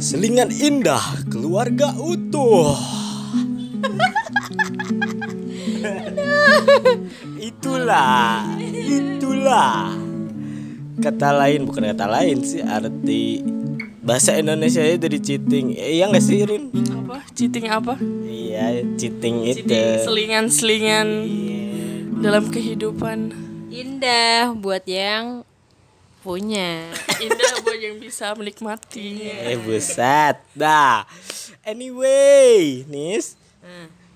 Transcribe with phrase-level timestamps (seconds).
[0.00, 2.72] Selingan indah keluarga utuh.
[7.36, 9.92] itulah, itulah.
[10.96, 13.44] Kata lain bukan kata lain sih arti
[14.00, 15.76] bahasa Indonesia itu dari cheating.
[15.76, 16.72] Eh, iya nggak sih Rin?
[17.04, 17.20] Apa?
[17.36, 18.00] Cheating apa?
[18.24, 19.76] Iya, cheating itu.
[20.08, 21.60] Selingan-selingan Iya.
[22.24, 23.36] dalam kehidupan.
[23.68, 25.44] Indah buat yang
[26.24, 26.88] punya.
[27.20, 27.53] Indah
[27.84, 29.28] yang bisa menikmati.
[29.28, 31.04] Eh buset Dah
[31.64, 33.36] Anyway Nis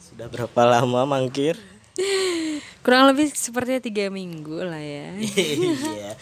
[0.00, 1.56] Sudah berapa lama mangkir?
[2.80, 5.12] Kurang lebih sepertinya tiga minggu lah ya.
[5.18, 6.12] Iya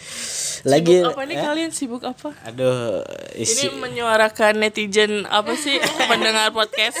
[0.65, 2.35] Lagi Apa nih kalian sibuk apa?
[2.43, 3.05] Aduh
[3.37, 5.79] isi Ini menyuarakan netizen apa sih
[6.11, 6.99] pendengar podcast?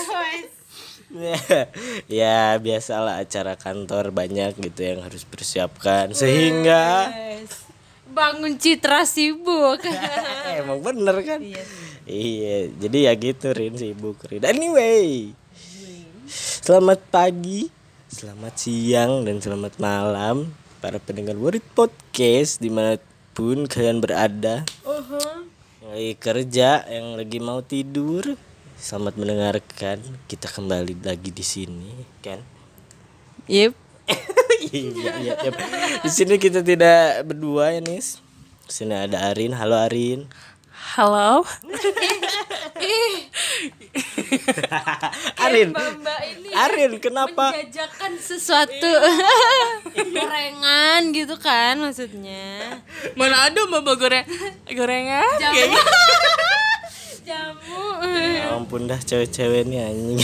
[2.19, 7.07] ya biasalah acara kantor banyak gitu yang harus persiapkan sehingga
[8.11, 9.83] Bangun citra sibuk.
[10.61, 11.39] emang bener kan?
[12.07, 14.43] Iya jadi ya gitu Rin sibuk Rin.
[14.47, 15.35] Anyway
[16.67, 17.71] selamat pagi
[18.11, 20.51] selamat siang dan selamat malam
[20.83, 22.99] para pendengar Warit Podcast di mana
[23.31, 24.67] pun kalian berada.
[25.79, 28.35] Yang lagi kerja yang lagi mau tidur.
[28.77, 30.03] Selamat mendengarkan.
[30.29, 32.43] Kita kembali lagi di sini kan?
[33.49, 33.86] Yep.
[34.71, 35.51] Iya iya iya.
[36.01, 38.23] di sini kita tidak berdua ya Nis
[38.67, 40.27] di sini ada Arin halo Arin
[40.87, 41.43] Halo.
[45.45, 48.93] Arin ini Arin kenapa menjajakan sesuatu
[50.15, 52.81] gorengan gitu kan maksudnya.
[53.13, 54.25] Mana ada mama goreng
[54.71, 55.37] gorengan?
[55.37, 55.81] Kayak gitu.
[57.27, 57.99] Jamu.
[58.07, 60.23] Ya ampun dah cewek-cewek nih anjing.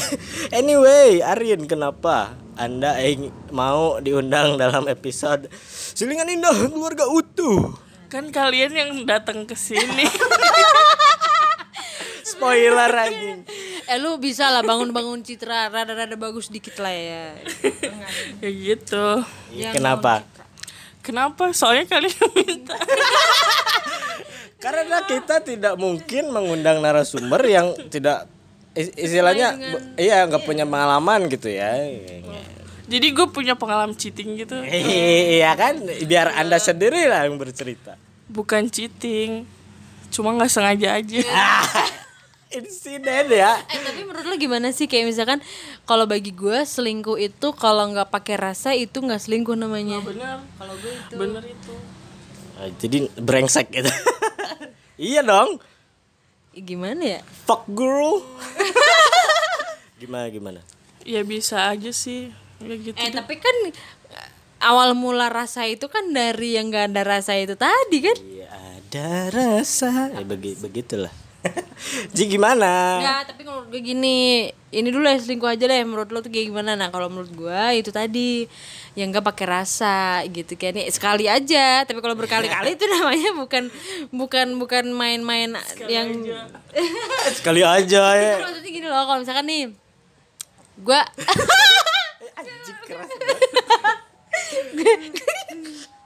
[0.55, 5.49] anyway, Arin kenapa Anda ing- mau diundang dalam episode
[5.97, 7.73] Silingan Indah Keluarga Utuh?
[8.13, 10.05] Kan kalian yang datang ke sini.
[12.29, 13.41] Spoiler anjing.
[13.89, 17.33] Eh lu bisa lah bangun-bangun citra rada-rada bagus dikit lah ya.
[18.37, 19.25] ya gitu.
[19.73, 20.21] Kenapa?
[21.01, 21.49] Kenapa?
[21.57, 22.77] Soalnya kalian minta.
[24.63, 28.31] Karena kita tidak mungkin mengundang narasumber yang tidak
[28.75, 31.77] istilahnya bu- iya nggak punya pengalaman gitu ya.
[32.83, 34.59] Jadi gue punya pengalaman cheating gitu.
[35.39, 37.95] Iya kan, biar anda sendiri lah yang bercerita.
[38.27, 39.45] Bukan cheating.
[40.09, 41.21] Cuma nggak sengaja aja.
[42.53, 43.57] Insiden ya.
[43.65, 45.41] Eh tapi menurut lo gimana sih kayak misalkan
[45.89, 49.97] kalau bagi gue selingkuh itu kalau nggak pakai rasa itu nggak selingkuh namanya.
[50.05, 50.37] Bener.
[50.53, 51.13] Kalau gue itu.
[51.17, 51.73] Bener itu.
[52.53, 53.89] Ah, Jadi brengsek gitu.
[55.09, 55.57] iya dong.
[56.53, 57.21] Gimana ya?
[57.49, 58.21] Fuck girl.
[60.01, 60.59] gimana gimana?
[61.01, 62.29] Ya bisa aja sih.
[62.61, 62.93] Ya gitu.
[62.93, 63.17] Eh deh.
[63.17, 64.29] tapi kan eh,
[64.61, 68.17] awal mula rasa itu kan dari yang nggak ada rasa itu tadi kan?
[68.21, 70.13] Iya ada rasa.
[70.13, 71.22] Ya begi begitulah.
[72.15, 72.71] Jadi gimana?
[73.03, 75.83] Ya tapi kalau menurut gue gini, ini dulu ya selingkuh aja deh.
[75.83, 76.79] Menurut lo tuh kayak gimana?
[76.79, 78.47] Nah kalau menurut gue itu tadi
[78.93, 83.63] yang nggak pakai rasa gitu kan ya sekali aja tapi kalau berkali-kali itu namanya bukan
[84.13, 85.57] bukan bukan main-main
[85.89, 86.13] yang
[87.41, 88.37] Sekali aja ya.
[88.37, 89.73] maksudnya gini loh kalau misalkan nih
[90.77, 90.99] gue
[92.37, 93.09] Anjing keras.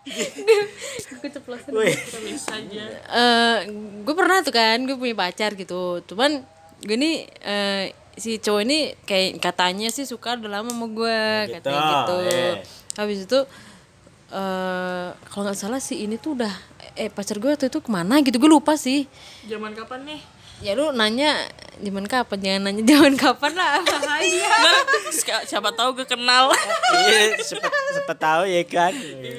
[1.19, 1.71] gue ceplosan
[2.23, 2.83] bisa aja.
[3.09, 3.57] eh
[4.01, 6.43] gue pernah tuh kan gue punya pacar gitu cuman
[6.79, 7.83] gue nih eh,
[8.15, 12.53] si cowok ini kayak katanya sih suka udah lama sama gue gitu, katanya gitu eh.
[12.95, 13.39] habis itu
[14.27, 16.51] eh kalau nggak salah sih ini tuh udah
[16.95, 19.05] eh pacar gue waktu itu ke mana gitu gue lupa sih
[19.45, 20.21] Zaman kapan nih?
[20.57, 21.37] ya lu nanya
[21.77, 24.49] zaman kapan jangan nanya zaman kapan lah bahaya
[25.43, 26.49] Siapa tahu gue kenal.
[26.97, 28.93] Iya, sepet, sepet tahu ya kan.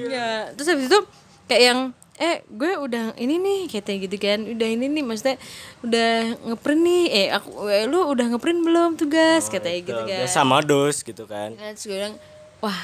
[0.06, 1.00] ya terus habis itu
[1.44, 1.80] kayak yang
[2.14, 5.38] eh gue udah ini nih katanya gitu kan udah ini nih maksudnya
[5.80, 6.10] udah
[6.44, 10.96] ngeprint nih eh aku eh, lu udah ngeprint belum tugas katanya gitu kan Biasa modus
[11.00, 11.54] gitu kan.
[11.54, 12.14] Nah, terus gue bilang
[12.58, 12.80] wah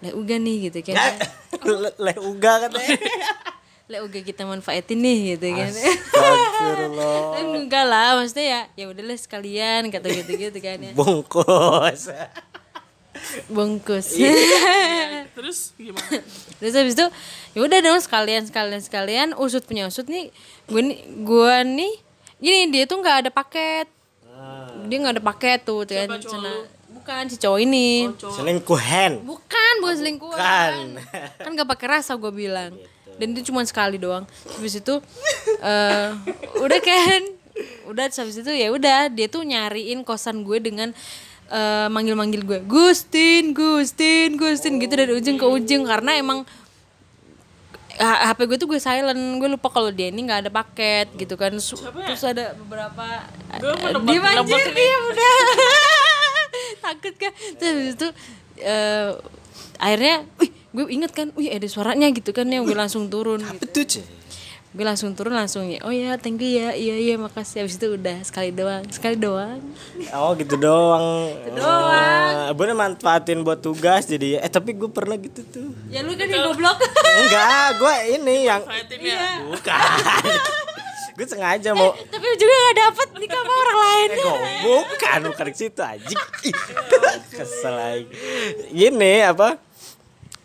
[0.00, 0.96] le uga nih gitu kan
[1.68, 2.98] Le- Leh uga katanya.
[3.84, 5.68] le uga kita manfaatin nih gitu kan.
[5.68, 7.16] Astagfirullah.
[7.60, 10.92] enggak lah maksudnya ya ya udahlah sekalian kata gitu gitu kan ya.
[10.96, 12.08] Bungkus.
[13.52, 14.16] bungkus.
[15.36, 16.18] Terus gimana?
[16.56, 17.06] terus habis itu
[17.52, 20.32] ya udah dong sekalian sekalian sekalian usut punya usut nih
[20.70, 21.92] gue nih gue nih
[22.40, 23.84] gini dia tuh nggak ada paket.
[24.88, 26.08] Dia nggak ada paket tuh kan
[26.88, 28.08] bukan si cowok ini.
[28.16, 29.20] Selingkuhan.
[29.28, 31.44] bukan bukan selingkuhan Bukan.
[31.44, 32.72] kan gak pakai rasa gue bilang
[33.18, 34.24] dan itu cuma sekali doang.
[34.58, 34.94] Habis itu
[35.62, 36.08] eh
[36.58, 37.22] udah kan
[37.86, 40.90] udah habis itu ya udah dia tuh nyariin kosan gue dengan
[41.50, 42.58] eh, manggil-manggil gue.
[42.66, 45.86] Gustin Gustin Gustin gitu dari ujung ke ujung.
[45.86, 46.42] Karena emang
[47.94, 49.38] HP gue tuh gue silent.
[49.38, 51.54] Gue lupa kalau dia ini nggak ada paket gitu kan.
[51.62, 53.22] Su- terus ada beberapa
[54.02, 54.74] dia anjir nebak nih.
[54.74, 55.34] dia udah.
[56.84, 58.08] Takut kan terus habis itu
[58.60, 59.10] eh,
[59.78, 60.26] akhirnya
[60.74, 63.62] gue inget kan wih ada suaranya gitu kan ya gue langsung turun gitu.
[63.62, 64.04] Betul, Cek.
[64.74, 67.94] gue langsung turun langsung ya oh ya thank you ya iya iya makasih habis itu
[67.94, 69.62] udah sekali doang sekali doang
[70.10, 71.30] Oh gitu doang.
[71.48, 72.34] doang.
[72.44, 75.70] Oh, gue manfaatin buat tugas jadi eh tapi gue pernah gitu tuh.
[75.88, 76.74] ya lu kan yang goblok
[77.22, 77.46] Enggak,
[77.78, 79.46] gue ini yang Manfaatin ya.
[79.46, 79.78] bukan.
[81.14, 85.46] gue sengaja mau tapi juga gak dapet nikah sama orang lain Eh, kok bukan bukan
[85.46, 86.18] ke situ anjing.
[86.42, 86.54] Ih,
[87.32, 88.04] Kesel lagi.
[88.68, 89.54] Gini apa?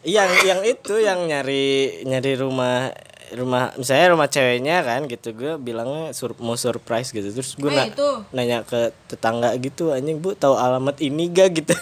[0.02, 1.66] Yang yang itu yang nyari
[2.04, 2.96] nyari rumah
[3.30, 7.30] rumah misalnya rumah ceweknya kan gitu gue bilangnya sur, mau surprise gitu.
[7.30, 8.10] Terus gue Oh, na- itu.
[8.32, 11.76] nanya ke tetangga gitu anjing bu tahu alamat ini gak gitu.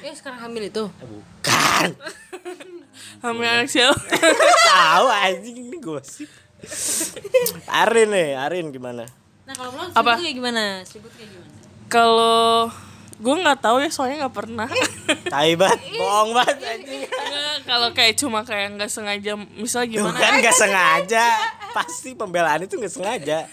[0.00, 0.84] Eh sekarang hamil itu?
[0.90, 1.90] Bukan.
[3.16, 3.96] Hamil anak siapa?
[4.70, 6.28] tahu anjing ini gosip.
[7.66, 9.04] Arin nih Arin gimana?
[9.44, 10.16] Nah kalau lo Apa?
[10.16, 10.82] kayak gimana?
[10.82, 11.52] Kayak gimana?
[11.86, 12.72] Kalau
[13.16, 14.68] gue nggak tahu ya soalnya nggak pernah.
[15.32, 17.02] tai banget bohong banget anjing.
[17.08, 20.12] Nggak, Kalau kayak cuma kayak nggak sengaja, misalnya gimana?
[20.12, 21.24] Bukan gak sengaja.
[21.72, 23.48] Pasti pembelaan itu gak sengaja.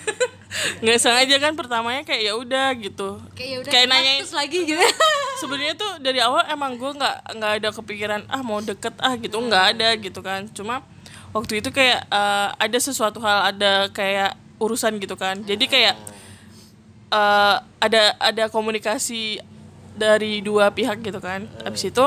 [0.83, 3.17] Nggak sengaja kan pertamanya kayak ya udah gitu.
[3.33, 4.79] kayak ya udah Kayak nanyain terus lagi gitu.
[5.41, 9.39] Sebenarnya tuh dari awal emang gue nggak nggak ada kepikiran ah mau deket ah gitu.
[9.39, 10.45] Nggak ada gitu kan.
[10.53, 10.85] Cuma
[11.33, 15.41] waktu itu kayak eh, ada sesuatu hal ada kayak urusan gitu kan.
[15.41, 15.95] Jadi kayak
[17.11, 19.41] eh, ada ada komunikasi
[19.97, 21.45] dari dua pihak gitu kan.
[21.63, 22.05] Abis itu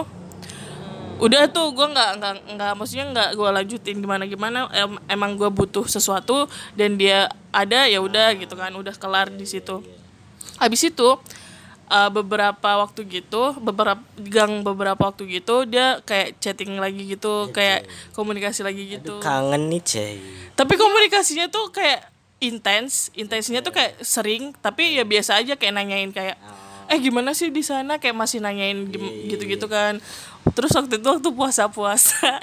[1.16, 5.48] udah tuh gue nggak nggak nggak maksudnya nggak gue lanjutin gimana gimana em- emang gue
[5.48, 6.44] butuh sesuatu
[6.76, 9.80] dan dia ada ya udah gitu kan udah kelar di situ.
[10.60, 11.08] Habis itu
[11.88, 17.88] uh, beberapa waktu gitu beberapa gang beberapa waktu gitu dia kayak chatting lagi gitu kayak
[18.12, 19.18] komunikasi lagi gitu.
[19.24, 20.16] Kangen nih cey
[20.56, 22.08] tapi komunikasinya tuh kayak
[22.40, 26.36] intens intensnya tuh kayak sering tapi ya biasa aja kayak nanyain kayak
[26.86, 27.96] eh gimana sih di sana?
[27.96, 29.98] Kayak masih nanyain gim- gitu-gitu kan.
[30.52, 32.38] Terus waktu itu waktu puasa-puasa.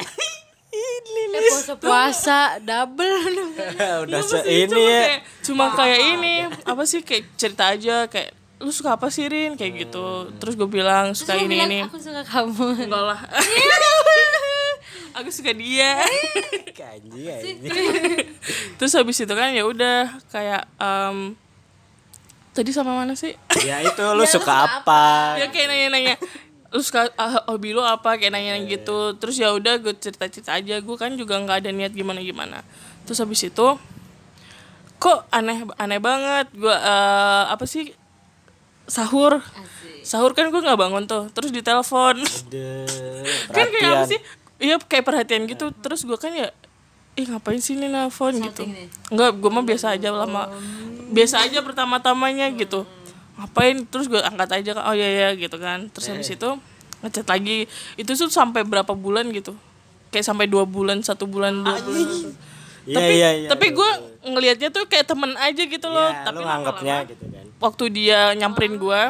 [1.34, 3.10] Eh puasa puasa double
[4.06, 7.01] Udah Iya, se ini cuma ya kayak, cuma kayak ini apa sih?
[7.01, 9.54] Kayak cerita aja kayak lu suka apa sih Rin?
[9.54, 10.34] Kayak gitu.
[10.38, 11.80] Terus gue bilang suka Terus ini bilang, ini.
[11.86, 12.86] Aku suka kamu.
[12.86, 13.19] Enggak lah.
[15.13, 16.01] Aku suka dia.
[16.74, 17.57] Anjing
[18.78, 18.94] terus?
[18.94, 21.38] Habis itu kan ya udah kayak em,
[22.53, 23.33] tadi sama mana sih?
[23.65, 25.35] Ya itu lu suka apa?
[25.41, 26.15] ya kayak nanya-nanya.
[26.73, 28.15] Lu suka ah, hobi lu apa?
[28.17, 29.17] Kayak nanya gitu.
[29.17, 30.77] terus ya udah gue cerita-cerita aja.
[30.79, 32.61] Gue kan juga nggak ada niat gimana gimana
[33.03, 33.67] terus habis itu
[35.00, 36.47] kok aneh aneh banget.
[36.55, 37.91] Gue eh, apa sih?
[38.88, 39.44] Sahur.
[40.03, 41.27] Sahur kan gue nggak bangun tuh.
[41.35, 42.23] Terus ditelepon.
[43.55, 44.19] Kan kayak apa sih?
[44.63, 45.75] Iya kayak perhatian gitu.
[45.75, 46.51] Terus gue kan ya
[47.13, 48.33] ih ngapain sih ini nelfon?
[48.38, 48.65] Gitu.
[48.65, 48.89] Nih?
[49.13, 50.50] enggak gue mah biasa aja lama.
[51.13, 52.89] Biasa aja pertama-tamanya gitu.
[53.38, 53.86] Ngapain?
[53.86, 55.89] Terus gue angkat aja kan oh iya ya gitu kan.
[55.94, 56.50] Terus habis itu
[57.06, 57.69] ngechat lagi.
[57.98, 59.54] Itu tuh sampai berapa bulan gitu.
[60.10, 62.06] Kayak sampai dua bulan satu bulan dua bulan
[62.83, 63.89] Iya tapi iya iya tapi gue
[64.27, 66.10] ngelihatnya tuh kayak temen aja gitu loh.
[66.12, 67.45] Ya, tapi lu nganggapnya gitu kan.
[67.62, 69.01] Waktu dia nyamperin gue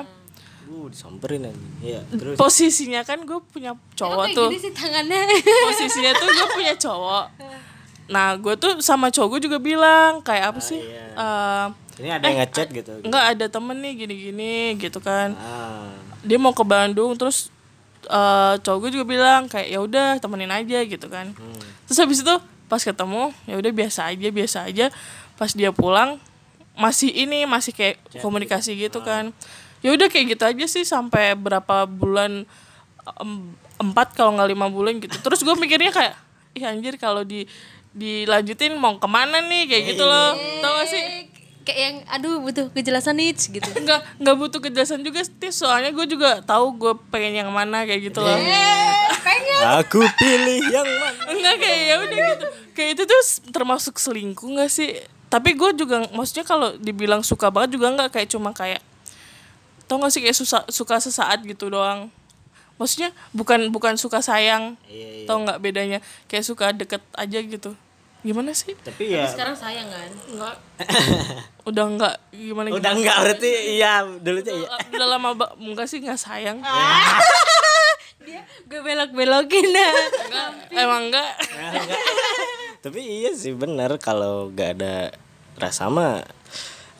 [0.73, 1.45] Uh, disamperin
[1.85, 2.33] Iya terus?
[2.33, 4.49] posisinya kan gue punya cowok kayak tuh.
[4.49, 5.21] gini sih tangannya?
[5.69, 7.25] Posisinya tuh gue punya cowok
[8.03, 10.79] nah gue tuh sama cowok gue juga bilang kayak apa sih?
[10.79, 11.15] iya.
[11.15, 11.67] Eh,
[12.03, 12.91] Ini ada yang ngechat gitu?
[12.99, 15.37] enggak ada temen nih gini-gini gitu kan.
[15.37, 15.93] Ah.
[16.19, 17.47] Dia mau ke Bandung terus
[18.03, 21.31] eh cowok gue juga bilang kayak ya udah temenin aja gitu kan.
[21.85, 22.35] Terus habis itu
[22.67, 24.85] pas ketemu ya udah biasa aja biasa aja.
[25.39, 26.19] Pas dia pulang
[26.73, 29.31] masih ini masih kayak komunikasi gitu kan.
[29.79, 32.43] Ya udah kayak gitu aja sih sampai berapa bulan
[33.19, 35.13] em- empat kalau nggak lima bulan gitu.
[35.19, 36.15] Terus gue mikirnya kayak
[36.53, 37.45] ih anjir kalau di
[37.93, 40.33] dilanjutin mau ke mana nih kayak gitu loh.
[40.61, 41.33] Tau gak sih?
[41.63, 43.63] kayak yang aduh butuh kejelasan nih gitu.
[43.63, 48.11] Nggak nggak butuh kejelasan juga sih soalnya gue juga tahu gue pengen yang mana kayak
[48.11, 48.35] gitu loh.
[49.79, 51.21] Aku pilih yang mana.
[51.31, 52.45] Enggak kayak ya udah gitu.
[52.75, 53.21] Kayak itu tuh
[53.55, 54.99] termasuk selingkuh nggak sih?
[55.31, 58.09] Tapi gue juga maksudnya kalau dibilang suka banget juga nggak.
[58.11, 58.83] Kayak cuma kayak
[59.87, 62.07] tau gak sih kayak susah, suka sesaat gitu doang
[62.77, 64.75] maksudnya bukan bukan suka sayang.
[64.89, 65.27] Iya, iya.
[65.29, 65.99] tau nggak bedanya?
[66.29, 67.77] Kayak suka deket aja gitu.
[68.23, 68.73] Gimana sih?
[68.79, 70.11] Tapi ya sekarang sayang kan?
[70.31, 70.55] Nggak.
[71.69, 74.67] Udah nggak gimana Udah enggak berarti iya dulu tuh iya.
[74.95, 76.59] Udah lama enggak sih nggak sayang.
[78.23, 78.39] Dia
[78.71, 79.93] gue belok belokin dah.
[80.31, 81.31] Enggak, emang enggak
[82.79, 83.91] Tapi iya sih bener.
[83.99, 85.11] Kalau gak ada
[85.59, 86.23] rasa mah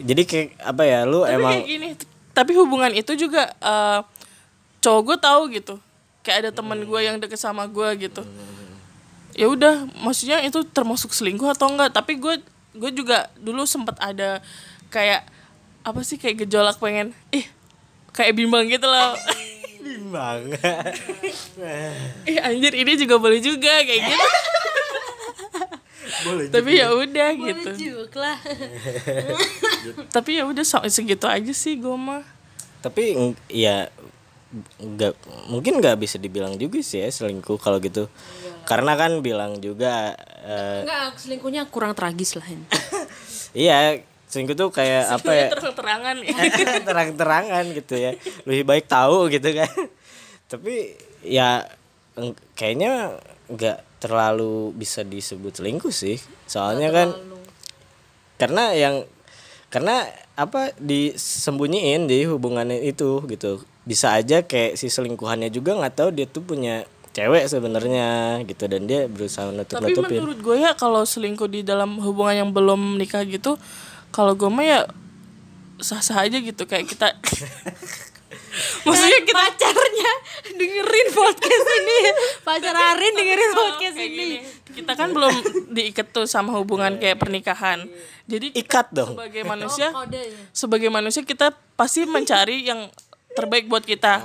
[0.02, 1.90] jadi kayak apa ya lu tapi emang kayak gini
[2.34, 4.00] tapi hubungan itu juga eh,
[4.84, 5.76] cowok gue tahu gitu.
[6.24, 8.28] Kayak ada teman gue yang deket sama gue gitu.
[9.34, 11.96] Ya udah maksudnya itu termasuk selingkuh atau enggak?
[11.96, 12.44] Tapi gue
[12.76, 14.44] gue juga dulu sempat ada
[14.92, 15.26] kayak
[15.84, 17.46] apa sih kayak gejolak pengen ih
[18.12, 19.16] kayak bimbang gitu loh.
[19.84, 20.48] Bimbang.
[22.24, 24.28] Ih anjir ini juga boleh juga kayak gitu.
[26.24, 28.08] Boleh tapi ya udah gitu.
[28.16, 28.40] lah.
[30.16, 32.24] tapi ya udah segitu aja sih gue mah.
[32.80, 33.92] Tapi ya
[34.78, 35.14] nggak
[35.50, 38.08] mungkin nggak bisa dibilang juga sih ya selingkuh kalau gitu.
[38.64, 40.14] Karena kan bilang juga
[40.46, 42.66] eh, Enggak, selingkuhnya kurang tragis lah ini.
[43.66, 45.48] iya selingkuh tuh kayak apa ya?
[45.54, 46.38] terang-terangan ya.
[46.88, 48.12] Terang-terangan gitu ya.
[48.46, 49.74] Lebih baik tahu gitu kan.
[50.48, 50.94] Tapi
[51.26, 51.66] ya
[52.54, 53.18] kayaknya
[53.50, 56.22] nggak terlalu bisa disebut selingkuh sih.
[56.46, 57.10] Soalnya kan
[58.38, 58.96] karena yang
[59.74, 60.06] karena
[60.38, 66.28] apa disembunyiin di hubungannya itu gitu bisa aja kayak si selingkuhannya juga nggak tahu dia
[66.28, 71.06] tuh punya cewek sebenarnya gitu dan dia berusaha nutup tapi nutupin menurut gue ya kalau
[71.06, 73.60] selingkuh di dalam hubungan yang belum nikah gitu
[74.10, 74.80] kalau gue mah ya
[75.78, 77.14] sah-sah aja gitu kayak kita
[78.88, 80.12] maksudnya kita pacarnya
[80.54, 82.00] dengerin podcast ini.
[82.48, 84.10] Pacar Arin dengerin podcast ini.
[84.14, 84.38] gini,
[84.74, 85.34] kita kan belum
[85.74, 87.86] diikat tuh sama hubungan kayak pernikahan
[88.26, 90.40] jadi ikat dong sebagai manusia Kodenya.
[90.56, 92.90] sebagai manusia kita pasti mencari yang
[93.34, 94.22] terbaik buat kita.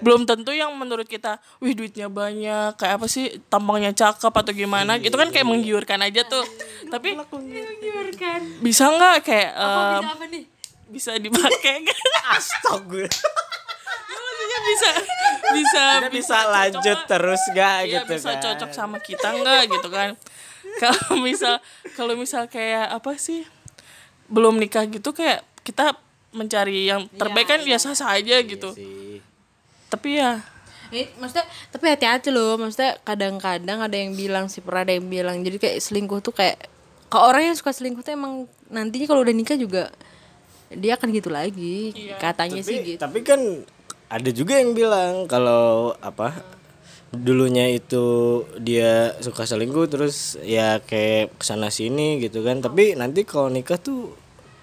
[0.00, 4.96] Belum tentu yang menurut kita wih duitnya banyak kayak apa sih tampangnya cakep atau gimana?
[4.96, 6.40] Itu kan kayak menggiurkan aja tuh.
[6.88, 8.40] Tapi Menggiurkan.
[8.58, 10.44] bisa nggak kayak Apa em, bisa apa nih?
[10.88, 13.04] bisa dipakai kan Astaga.
[14.10, 14.90] Maksudnya bisa
[15.50, 18.40] bisa Kita bisa lanjut cocok terus gak Iya gitu bisa kan?
[18.42, 20.08] cocok sama kita nggak gitu kan?
[20.78, 21.54] Kalau misal
[21.92, 23.44] kalau misal kayak apa sih
[24.26, 25.92] belum nikah gitu kayak kita
[26.30, 28.70] mencari yang terbaik kan ya sah sah aja gitu.
[28.74, 29.18] sih.
[29.90, 30.42] Tapi ya
[30.90, 32.58] Eh, maksudnya tapi hati-hati loh.
[32.58, 35.38] Maksudnya kadang-kadang ada yang bilang sih pernah ada yang bilang.
[35.46, 36.66] Jadi kayak selingkuh tuh kayak
[37.06, 39.90] kalau orang yang suka selingkuh tuh emang nantinya kalau udah nikah juga
[40.70, 41.94] dia akan gitu lagi.
[42.18, 43.00] Katanya sih tapi, gitu.
[43.02, 43.40] tapi kan
[44.10, 46.34] ada juga yang bilang kalau apa
[47.10, 52.58] dulunya itu dia suka selingkuh terus ya kayak ke sana sini gitu kan.
[52.58, 54.14] Tapi nanti kalau nikah tuh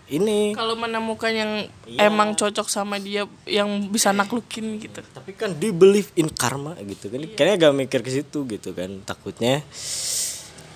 [0.07, 0.55] ini.
[0.55, 1.51] Kalau menemukan yang
[1.99, 5.03] emang cocok sama dia yang bisa naklukin gitu.
[5.03, 7.19] Tapi kan dia believe in karma gitu kan.
[7.35, 9.03] Kayaknya gak mikir ke situ gitu kan.
[9.03, 9.63] Takutnya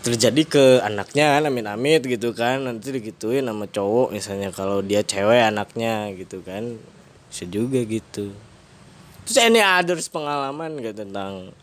[0.02, 2.64] terjadi ke anaknya kan amin amit gitu kan.
[2.64, 6.76] Nanti digituin sama cowok misalnya kalau dia cewek anaknya gitu kan.
[7.32, 8.36] Bisa juga gitu.
[9.24, 11.56] Terus ini ada pengalaman gak tentang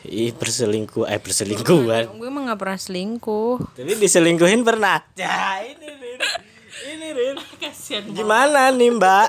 [0.00, 2.12] ih perselingkuh eh perselingkuhan?
[2.16, 3.76] Gue emang gak pernah selingkuh.
[3.76, 5.00] Tapi diselingkuhin pernah.
[5.16, 7.36] Ya ini Rin ini Rin.
[7.62, 9.28] Kasian gimana nih mbak?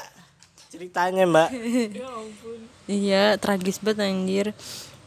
[0.72, 1.50] Ceritanya mbak.
[2.91, 4.48] Iya tragis banget anjir.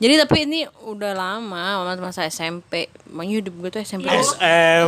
[0.01, 4.35] Jadi tapi ini udah lama masa masa SMP makanya hidup gue tuh SMP tuh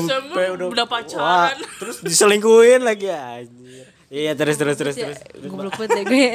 [0.01, 1.21] SMP udah udah pacaran.
[1.21, 3.85] Wah, terus diselingkuhin lagi anjir.
[4.09, 5.19] Iya terus terus terus terus.
[5.45, 6.31] goblok banget deh gue.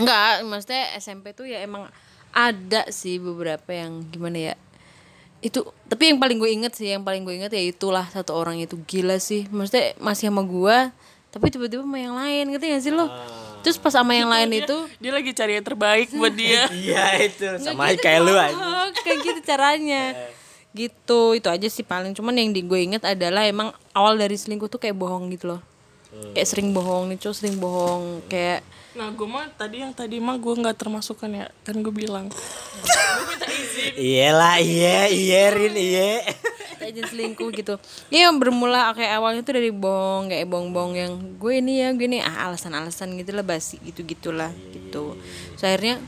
[0.00, 1.90] Enggak maksudnya SMP tuh ya emang
[2.32, 4.54] ada sih beberapa yang gimana ya
[5.40, 8.60] itu tapi yang paling gue inget sih yang paling gue inget ya itulah satu orang
[8.60, 8.76] itu.
[8.84, 9.48] Gila sih.
[9.48, 10.78] Maksudnya masih sama gue
[11.30, 12.44] tapi tiba-tiba sama yang lain.
[12.56, 13.06] Gitu gak sih lo?
[13.60, 16.68] Terus pas sama yang lain itu dia lagi cari yang terbaik buat dia.
[16.84, 17.44] Iya itu.
[17.60, 18.56] Sama kayak lu aja.
[18.56, 20.04] Oh, kayak gitu caranya.
[20.70, 22.14] Gitu itu aja sih paling.
[22.14, 25.60] Cuman yang di gue inget adalah emang awal dari selingkuh tuh kayak bohong gitu loh.
[26.30, 28.22] Kayak sering bohong nih cowok sering bohong.
[28.30, 31.94] Kayak nah gue mah tadi yang tadi mah gue nggak termasuk kan ya kan gue
[31.94, 32.26] bilang.
[33.96, 36.26] Iyalah iya iya Rin iya.
[36.80, 37.78] aja selingkuh gitu.
[38.10, 42.06] Ya yang bermula kayak awalnya tuh dari bohong kayak bohong-bohong yang gue ini ya gue
[42.08, 44.02] ini ah alasan-alasan gitu lah basi gitu.
[44.02, 45.14] gitulah gitu
[45.54, 46.02] so, akhirnya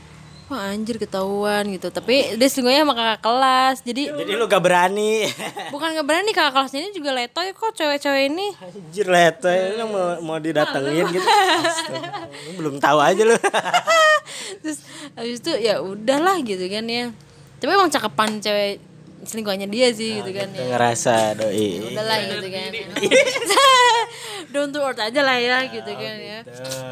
[0.45, 5.25] wah anjir ketahuan gitu tapi dia selingkuhnya sama kakak kelas jadi Jadi lu gak berani.
[5.71, 10.05] bukan gak berani kakak kelasnya ini juga letoy kok cewek-cewek ini Anjir leto lu mau
[10.21, 11.23] mau didatengin gitu.
[11.23, 13.35] Astaga, lu belum tahu aja lu.
[14.61, 14.79] terus
[15.15, 17.09] habis itu ya udahlah gitu kan ya
[17.59, 18.79] tapi emang cakepan cewek
[19.23, 20.63] selingkuhannya dia sih gitu kan ya.
[20.75, 21.81] Ngerasa doi.
[21.81, 22.69] udahlah gitu kan.
[24.53, 26.39] Down to earth aja lah ya gitu kan ya.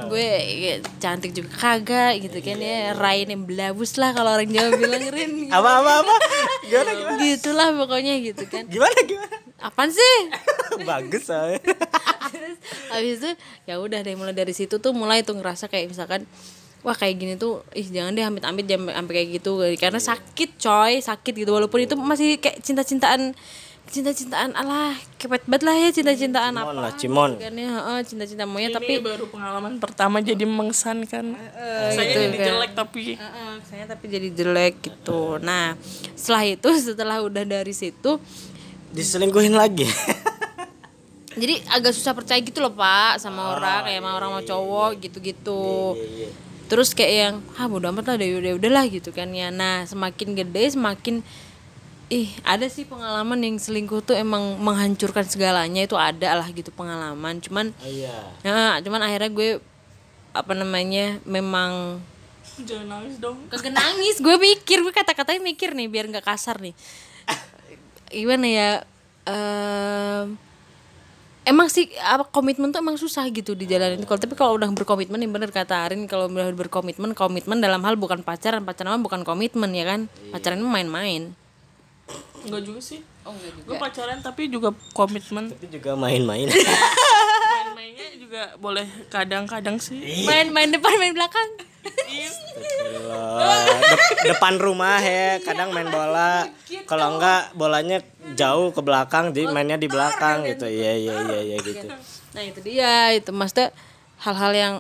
[0.09, 2.97] gue ya, cantik juga kagak gitu kan ya.
[2.97, 6.15] Rain yang belabus lah kalau orang Jawa bilang Rin Apa apa apa?
[6.65, 7.19] Gimana gimana?
[7.21, 8.65] gitulah pokoknya gitu kan.
[8.65, 9.51] Gimana gimana?
[9.61, 10.17] apaan sih?
[10.89, 11.61] Bagus soalnya.
[12.33, 12.57] Terus
[12.89, 13.31] habis itu
[13.69, 16.25] ya udah deh mulai dari situ tuh mulai tuh ngerasa kayak misalkan
[16.81, 19.51] wah kayak gini tuh ih jangan deh amit-amit jangan sampai kayak gitu.
[19.75, 21.51] Karena sakit coy sakit gitu.
[21.51, 23.33] Walaupun itu masih kayak cinta-cintaan
[23.83, 27.31] cinta-cintaan alah kepet banget lah ya cinta-cintaan apa Cimon lah, Cimon.
[27.35, 27.67] kan ya.
[27.67, 31.35] Heeh, cinta-cinta monyet tapi tapi baru pengalaman pertama jadi mengesankan
[31.91, 32.45] saya gitu jadi kan.
[32.47, 35.38] jelek tapi Heeh, saya tapi jadi jelek gitu.
[35.38, 35.75] Nah
[36.13, 38.15] setelah itu setelah udah dari situ
[38.91, 39.83] Diselingkuhin lagi.
[41.41, 45.63] jadi agak susah percaya gitu loh pak sama orang kayak sama orang sama cowok gitu-gitu
[46.71, 49.51] terus kayak yang ah bodo amat lah udah udah udahlah gitu kan ya.
[49.51, 51.19] Nah semakin gede semakin
[52.07, 57.43] ih ada sih pengalaman yang selingkuh tuh emang menghancurkan segalanya itu ada lah gitu pengalaman.
[57.43, 58.15] Cuman Iya.
[58.47, 59.49] nah cuman akhirnya gue
[60.31, 61.99] apa namanya memang
[62.63, 63.35] jangan nangis dong.
[63.51, 66.71] Kagak nangis gue mikir gue kata-katanya mikir nih biar nggak kasar nih.
[68.15, 68.69] Gimana ya
[69.21, 70.20] Em,
[71.41, 75.17] emang sih apa komitmen tuh emang susah gitu di jalan kalau tapi kalau udah berkomitmen
[75.17, 79.21] yang bener kata Arin kalau udah berkomitmen komitmen dalam hal bukan pacaran pacaran mah bukan
[79.25, 80.05] komitmen ya kan?
[80.29, 81.33] Pacaran mah main-main.
[82.45, 83.01] Enggak juga sih.
[83.25, 85.50] Oh enggak gue pacaran tapi juga komitmen.
[85.50, 86.45] Tapi juga main-main.
[87.57, 90.27] main-mainnya juga boleh kadang-kadang sih.
[90.29, 91.70] Main-main depan main belakang
[93.82, 96.48] Dep- depan rumah ya, kadang main bola.
[96.88, 98.00] Kalau enggak bolanya
[98.38, 100.65] jauh ke belakang, jadi mainnya di belakang gitu.
[100.70, 101.88] Iya iya iya iya gitu.
[102.32, 103.30] nah itu dia itu.
[103.36, 103.75] Maksudnya
[104.24, 104.74] hal-hal yang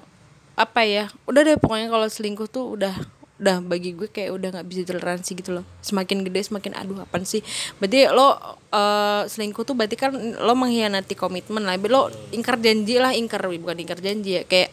[0.55, 2.93] apa ya udah deh pokoknya kalau selingkuh tuh udah
[3.41, 5.65] udah bagi gue kayak udah nggak bisa toleransi gitu loh.
[5.81, 7.41] Semakin gede semakin aduh apaan sih?
[7.81, 8.37] Berarti lo
[8.69, 11.75] eh, selingkuh tuh berarti kan lo mengkhianati komitmen lah.
[11.81, 14.43] Lo ingkar janji lah ingkar bukan ingkar janji ya.
[14.45, 14.69] Kayak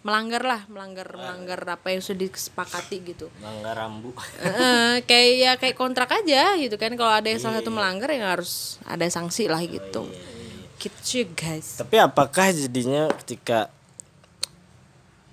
[0.00, 3.26] melanggar lah melanggar melanggar apa yang sudah disepakati gitu.
[3.44, 4.16] Langgar rambu.
[4.40, 6.96] Heeh, kayak ya kayak kontrak aja gitu kan.
[6.96, 10.08] Kalau ada yang salah satu melanggar ya harus ada sanksi lah gitu.
[10.80, 11.76] gitu guys.
[11.76, 13.68] Tapi apakah jadinya ketika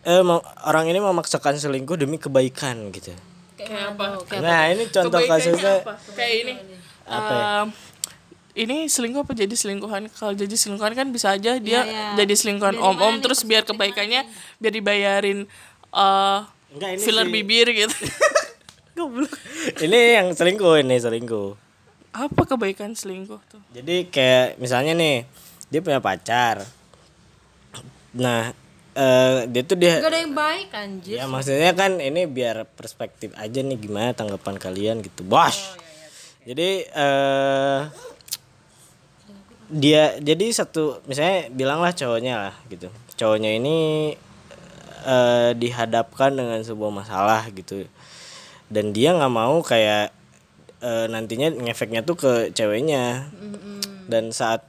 [0.03, 3.15] eh mau- orang ini memaksakan selingkuh demi kebaikan gitu?
[3.57, 4.05] kayak apa?
[4.39, 5.93] Nah, ini contoh kasusnya apa?
[6.13, 6.53] kayak ini.
[7.07, 7.43] Apa ya?
[8.57, 10.09] Ini selingkuh apa jadi selingkuhan?
[10.09, 12.17] Kalau jadi selingkuhan kan bisa aja dia iya.
[12.17, 14.25] jadi selingkuhan om-om terus biar kebaikannya
[14.57, 15.45] biar dibayarin
[15.93, 16.39] eh
[16.73, 17.95] Enggak, ini filler si- bibir gitu.
[19.77, 21.53] Ini yang selingkuh ini selingkuh.
[22.17, 23.61] apa kebaikan selingkuh tuh?
[23.69, 25.21] Jadi kayak misalnya nih,
[25.69, 26.65] dia punya pacar.
[28.17, 28.49] Nah,
[28.97, 31.21] eh dia tuh dia Gak ada yang baik anjir.
[31.21, 35.77] Ya maksudnya kan ini biar perspektif aja nih gimana tanggapan kalian gitu, bos.
[36.41, 37.79] Jadi eh
[39.67, 42.87] dia jadi satu misalnya bilanglah cowoknya lah gitu.
[43.19, 43.77] Cowoknya ini
[45.07, 47.87] eh dihadapkan dengan sebuah masalah gitu.
[48.67, 50.11] Dan dia nggak mau kayak
[50.83, 53.27] eh, nantinya ngefeknya tuh ke ceweknya.
[54.07, 54.63] Dan saat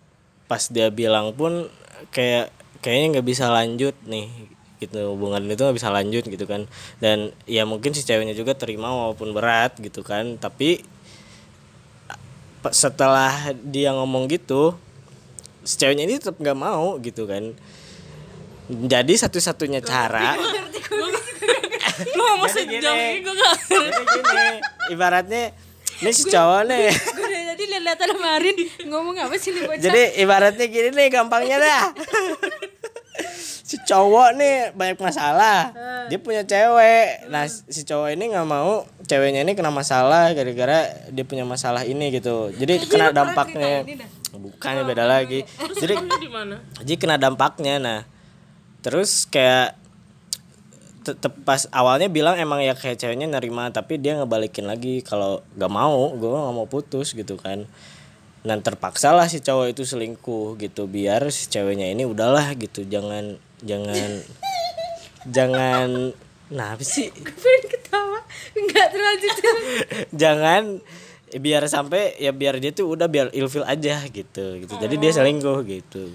[0.51, 1.69] pas dia bilang pun
[2.11, 4.31] kayak kayaknya nggak bisa lanjut nih
[4.79, 6.71] gitu hubungan itu nggak bisa lanjut gitu kan
[7.03, 10.87] dan ya mungkin si ceweknya juga terima walaupun berat gitu kan tapi
[12.71, 14.79] setelah dia ngomong gitu
[15.77, 17.53] ceweknya ini tetap nggak mau gitu kan
[18.69, 20.39] jadi satu-satunya cara
[22.17, 24.49] lu ngomong sejam ini gue gak jadi gini
[24.95, 25.43] ibaratnya
[25.99, 28.55] ini si cowok nih Gue dari tadi liat-liat kemarin
[28.87, 31.83] ngomong apa sih nih bocah Jadi ibaratnya gini nih gampangnya dah.
[33.69, 35.75] si cowok nih banyak masalah.
[36.07, 37.29] Dia punya cewek.
[37.29, 42.15] Nah, si cowok ini nggak mau ceweknya ini kena masalah gara-gara dia punya masalah ini
[42.15, 42.55] gitu.
[42.55, 43.83] Jadi kena dampaknya.
[44.35, 45.45] Bukan beda lagi.
[45.79, 46.57] Jadi Ini di mana?
[46.85, 48.01] jadi kena dampaknya nah.
[48.85, 49.77] Terus kayak
[51.49, 55.01] pas awalnya bilang emang ya kayak ceweknya nerima tapi dia ngebalikin lagi.
[55.01, 57.65] Kalau gak mau gue nggak mau putus gitu kan.
[58.45, 63.37] Dan terpaksa lah si cowok itu selingkuh gitu biar si ceweknya ini udahlah gitu jangan
[63.65, 64.23] jangan
[65.37, 65.89] jangan
[66.49, 67.09] nah apa sih?
[67.13, 68.21] Pengen ketawa.
[68.57, 69.37] Nggak terlanjut.
[70.23, 70.63] Jangan
[71.37, 74.75] biar sampai ya biar dia tuh udah biar ilfil aja gitu gitu.
[74.77, 76.09] Jadi dia selingkuh gitu.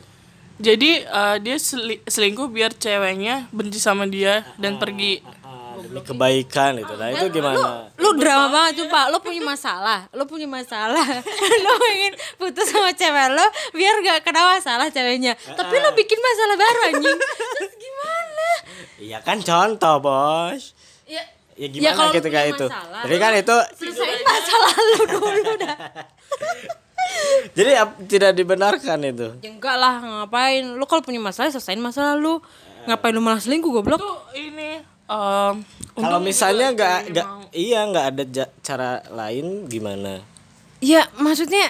[0.58, 5.22] Jadi eh, dia seli- selingkuh biar ceweknya benci sama dia dan pergi.
[5.42, 6.94] Ah, demi kebaikan gitu.
[6.94, 7.90] Nah itu gimana?
[7.98, 10.06] lu drama banget tuh pak lo punya masalah.
[10.14, 11.04] Lo punya masalah.
[11.66, 15.34] Lo pengen putus sama cewek lo biar gak kena masalah ceweknya.
[15.36, 17.20] Tapi lo bikin masalah baru anjing.
[17.58, 18.48] Terus gimana?
[19.02, 20.78] Iya kan contoh bos.
[21.04, 21.24] Ya
[21.64, 22.66] ya gimana kalau lu gitu kayak itu?
[22.68, 25.78] masalah, jadi kan itu selesain masalah lo dulu dah
[27.54, 27.72] jadi
[28.10, 29.28] tidak dibenarkan itu?
[29.44, 30.66] Ya enggak lah ngapain?
[30.76, 32.42] Lo kalau punya masalah selesain masalah lu
[32.90, 34.02] ngapain lu malah selingkuh goblok?
[34.02, 35.56] Tuh ini em,
[35.94, 37.42] kalau misalnya juga nggak ceweknya nggak mau.
[37.54, 40.24] iya nggak ada ja- cara lain gimana?
[40.82, 41.70] Ya maksudnya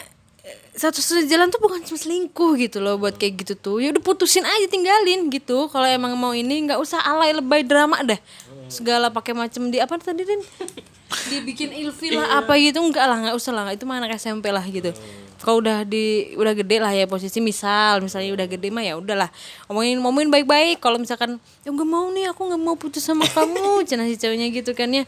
[0.75, 3.77] satu-satunya jalan tuh bukan cuma selingkuh gitu loh buat kayak gitu tuh.
[3.79, 5.71] Ya udah putusin aja tinggalin gitu.
[5.71, 8.19] Kalau emang mau ini nggak usah alay lebay drama dah
[8.67, 10.41] segala pakai macem di apa tadi Din?
[11.29, 13.71] Dibikin ilfil lah apa gitu enggak lah nggak usah lah.
[13.71, 14.91] Itu mah anak SMP lah gitu.
[15.39, 17.39] Kalau udah di udah gede lah ya posisi.
[17.39, 19.31] Misal misalnya udah gede mah ya udahlah
[19.71, 20.83] ngomongin ngomongin baik-baik.
[20.83, 23.79] Kalau misalkan ya nggak mau nih aku nggak mau putus sama kamu.
[23.87, 25.07] Cina si ceweknya gitu kan ya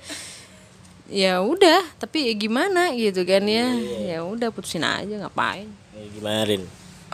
[1.06, 3.68] ya udah tapi ya gimana gitu kan ya?
[4.02, 5.70] Ya udah putusin aja ngapain?
[5.96, 6.66] Eh, gimana Rin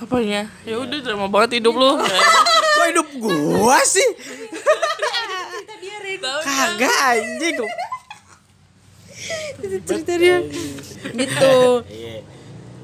[0.01, 0.49] apanya?
[0.65, 1.91] Ya udah drama banget hidup lu.
[2.77, 4.09] Kok hidup gua sih?
[6.41, 7.55] Kagak anjing.
[7.61, 7.69] Kok
[9.85, 10.37] cerita dia.
[11.13, 11.55] Gitu.
[11.85, 12.15] Iya.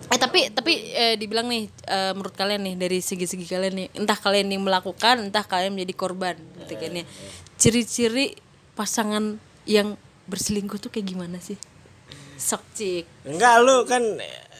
[0.07, 4.15] Eh tapi tapi eh, dibilang nih eh, menurut kalian nih dari segi-segi kalian nih entah
[4.15, 7.05] kalian yang melakukan entah kalian menjadi korban gitu kan ya.
[7.57, 8.37] Ciri-ciri
[8.77, 11.55] pasangan yang berselingkuh tuh kayak gimana sih?
[12.37, 13.03] Sok cik.
[13.25, 14.03] enggak lu kan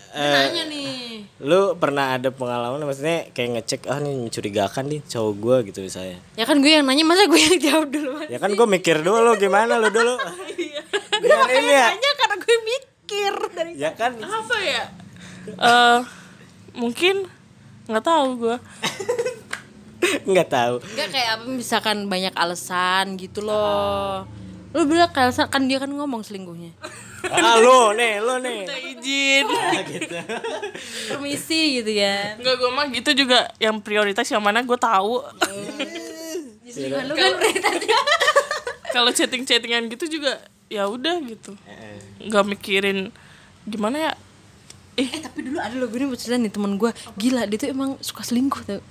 [0.10, 1.30] eh, Nanya nih.
[1.40, 6.18] lu pernah ada pengalaman maksudnya kayak ngecek ah nih mencurigakan nih cowok gua gitu misalnya
[6.34, 8.18] Ya kan gue yang nanya masa gue yang jawab dulu.
[8.26, 10.18] ya kan gue mikir dulu gimana lu dulu
[11.22, 14.84] biar ini ya Nanya karena gue mikir dari ya kan apa ya
[15.48, 16.00] eh
[16.74, 17.16] mungkin
[17.86, 18.56] nggak tahu gue
[20.28, 24.24] nggak tahu Enggak kayak apa misalkan banyak alasan gitu loh.
[24.78, 26.70] Lu bilang kayak alasan kan dia kan ngomong selingkuhnya.
[27.34, 28.62] ah lu nih lu nih.
[28.62, 29.46] Minta izin.
[29.90, 30.18] Gitu.
[31.10, 32.38] Permisi gitu kan.
[32.38, 33.50] nggak gue mah gitu juga.
[33.58, 35.26] Yang prioritas yang mana gue tahu.
[36.70, 37.98] Selingkuhan lu kan prioritasnya.
[38.94, 41.58] kalau chatting chattingan gitu juga ya udah gitu.
[42.22, 43.10] Nggak mikirin
[43.66, 44.14] gimana ya.
[44.94, 46.10] Eh tapi dulu ada loh gue nih
[46.42, 48.82] nih temen gue Gila dia tuh emang suka selingkuh tuh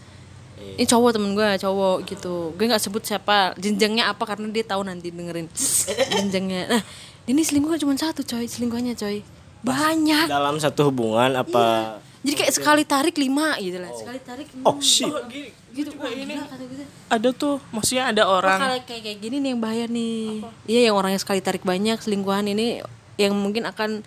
[0.56, 2.52] Ini cowok temen gue cowok gitu.
[2.56, 5.48] Gue gak sebut siapa jenjangnya apa karena dia tahu nanti dengerin.
[6.16, 6.62] Jenjangnya.
[6.68, 6.82] Nah
[7.28, 8.44] ini selingkuh kan cuma satu coy.
[8.48, 9.20] Selingkuhannya coy.
[9.64, 10.30] Banyak.
[10.30, 13.90] dalam satu hubungan apa Jadi kayak sekali tarik lima gitu lah.
[13.94, 14.64] Sekali tarik lima.
[14.68, 15.08] Oh shit.
[15.30, 15.90] Gini gitu.
[16.00, 19.48] Wah, gila kata gue ada tuh maksudnya ada Wah, orang kalau kayak kayak gini nih
[19.54, 20.42] yang bahaya nih.
[20.66, 22.82] Iya yang orangnya sekali tarik banyak selingkuhan ini
[23.16, 24.04] Yang mungkin akan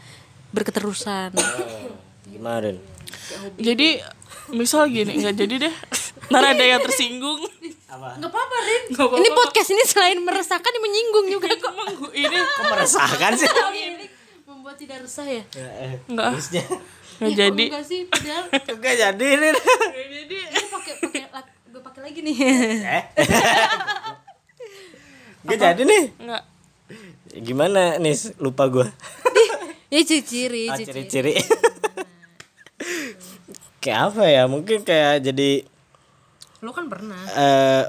[0.53, 1.33] berketerusan.
[2.29, 2.77] Gimana Rin?
[3.57, 4.01] Jadi
[4.53, 5.75] misal gini nggak jadi deh
[6.29, 7.41] ntar ada yang tersinggung.
[7.89, 8.83] Gak apa-apa Rin.
[8.93, 11.73] Ini podcast ini selain meresahkan ini menyinggung juga kok.
[11.73, 13.49] gue ini kok meresahkan sih?
[14.45, 15.43] Membuat tidak resah ya?
[16.05, 16.27] Nggak.
[16.29, 16.63] Harusnya.
[17.19, 17.65] nggak jadi.
[17.67, 19.55] Enggak sih, padahal Enggak jadi Rin.
[19.57, 20.37] Nggak jadi.
[20.39, 20.93] Ini pakai
[21.27, 22.35] pakai gue pakai lagi nih.
[22.85, 23.03] eh.
[25.43, 26.03] Enggak jadi nih.
[26.17, 26.43] Nggak.
[27.41, 28.13] Gimana nih?
[28.37, 28.87] Lupa gua.
[29.89, 31.33] Ya ciri-ciri, ah, ciri-ciri.
[31.33, 31.33] ciri-ciri.
[33.81, 34.45] Kayak apa ya?
[34.45, 35.65] Mungkin kayak jadi
[36.59, 37.19] Lu kan pernah.
[37.29, 37.85] Eh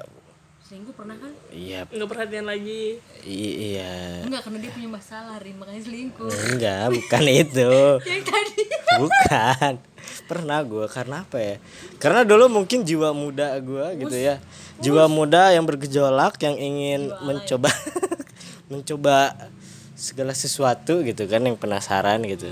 [0.61, 1.35] selingkuh pernah kan?
[1.51, 1.83] iya.
[1.83, 3.03] Nggak perhatian lagi.
[3.27, 4.23] I- iya.
[4.23, 6.31] Enggak, karena dia punya masalah, Rin, makanya selingkuh.
[6.55, 7.73] enggak bukan itu.
[8.07, 8.63] Yang tadi.
[8.95, 9.73] bukan.
[10.31, 11.57] Pernah gua karena apa ya?
[11.99, 14.39] Karena dulu mungkin jiwa muda gua gitu ya.
[14.79, 17.75] Jiwa muda yang bergejolak yang ingin mencoba
[18.71, 19.35] mencoba
[19.99, 22.47] segala sesuatu gitu kan yang penasaran gitu.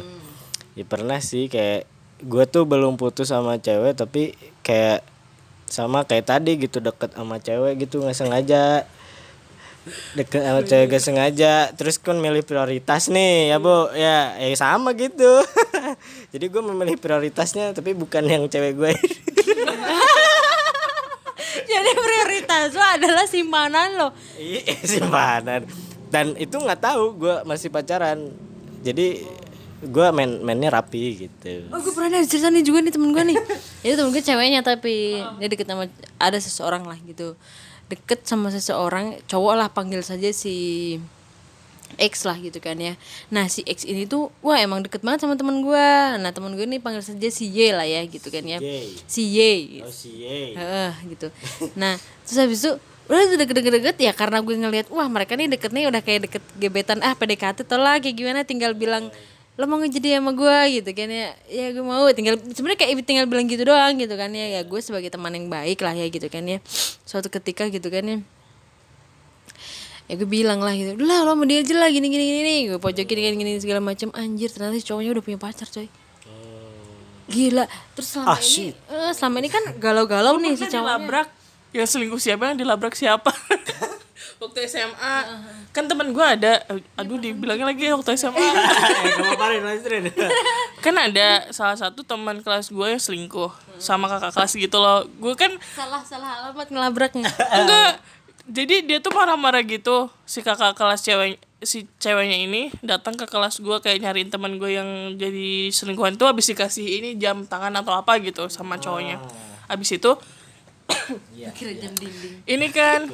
[0.74, 1.86] Ya pernah sih kayak
[2.26, 4.34] gua tuh belum putus sama cewek tapi
[4.66, 5.06] kayak
[5.68, 8.88] sama kayak tadi gitu deket sama cewek gitu nggak sengaja.
[10.16, 11.54] Deket sama cewek gak sengaja.
[11.72, 15.44] Terus kan milih prioritas nih ya bu ya ya sama gitu.
[16.32, 18.92] Jadi gue memilih prioritasnya tapi bukan yang cewek gue
[21.68, 24.08] Jadi prioritas lo adalah simpanan lo.
[24.36, 25.64] iya simpanan.
[26.08, 28.28] Dan itu nggak tahu gue masih pacaran.
[28.84, 29.24] Jadi
[29.78, 33.24] gue main mainnya rapi gitu Oh, gue pernah ada cerita nih juga nih temen gue
[33.34, 33.36] nih.
[33.86, 35.86] Itu temen gue ceweknya tapi dia deket sama
[36.18, 37.38] ada seseorang lah gitu.
[37.88, 40.98] Deket sama seseorang, cowok lah panggil saja si
[41.96, 42.94] X lah gitu kan ya.
[43.32, 45.88] Nah si X ini tuh wah emang deket banget sama temen gue.
[46.20, 48.58] Nah temen gue ini panggil saja si Y lah ya gitu kan ya.
[48.60, 48.98] Y.
[49.08, 49.82] Si Y.
[49.86, 50.58] oh si ye.
[50.58, 51.32] Heeh, gitu.
[51.78, 52.72] Nah, terus habis itu
[53.08, 56.44] udah tuh deket-deket ya karena gue ngeliat wah mereka nih deket nih udah kayak deket
[56.60, 59.08] gebetan ah PDKT tau lah kayak gimana tinggal bilang
[59.58, 61.34] lo mau ngejadi sama gue gitu kan ya.
[61.50, 62.06] Ya gue mau.
[62.14, 64.46] Tinggal sebenarnya kayak tinggal bilang gitu doang gitu kan ya.
[64.54, 66.62] Ya gue sebagai teman yang baik lah ya gitu kan ya.
[67.02, 68.18] Suatu ketika gitu kan ya.
[70.06, 72.78] Ya gue bilang lah gitu lah lo mau dia aja lah gini gini gini gue
[72.78, 75.90] pojokin gini gini segala macam anjir ternyata si cowoknya udah punya pacar coy.
[77.28, 77.66] Gila.
[77.92, 80.96] Terus selama Ah, ini eh, selama ini kan galau-galau nih si Kan cowoknya.
[80.96, 81.28] dilabrak?
[81.76, 82.42] Yang selingkuh siapa?
[82.48, 83.28] Yang dilabrak siapa
[84.38, 85.14] waktu SMA
[85.74, 86.62] kan teman gue ada.
[86.94, 89.14] Aduh dibilangnya lagi waktu SMA eh
[90.84, 93.50] kan ada salah satu teman kelas gue yang selingkuh
[93.82, 95.06] sama kakak kelas gitu loh.
[95.18, 97.26] Gue kan salah salah alamat ngelabraknya.
[97.58, 97.92] Enggak.
[98.48, 100.08] Jadi dia tuh marah-marah gitu.
[100.24, 104.78] Si kakak kelas cewek si ceweknya ini datang ke kelas gue kayak nyariin teman gue
[104.78, 109.18] yang jadi selingkuhan tuh habis dikasih ini jam tangan atau apa gitu sama cowoknya.
[109.66, 110.14] Habis itu
[111.52, 112.46] kira jam dinding.
[112.48, 113.10] Ini kan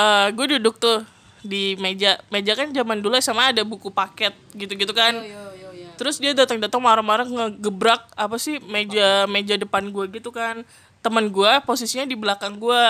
[0.00, 1.04] eh gue duduk tuh
[1.40, 2.16] di meja.
[2.28, 5.12] Meja kan zaman dulu sama ada buku paket gitu-gitu kan.
[5.20, 10.32] Yo yo ya terus dia datang-datang marah-marah ngegebrak apa sih meja meja depan gue gitu
[10.32, 10.64] kan.
[11.00, 12.82] Teman gue posisinya di belakang gue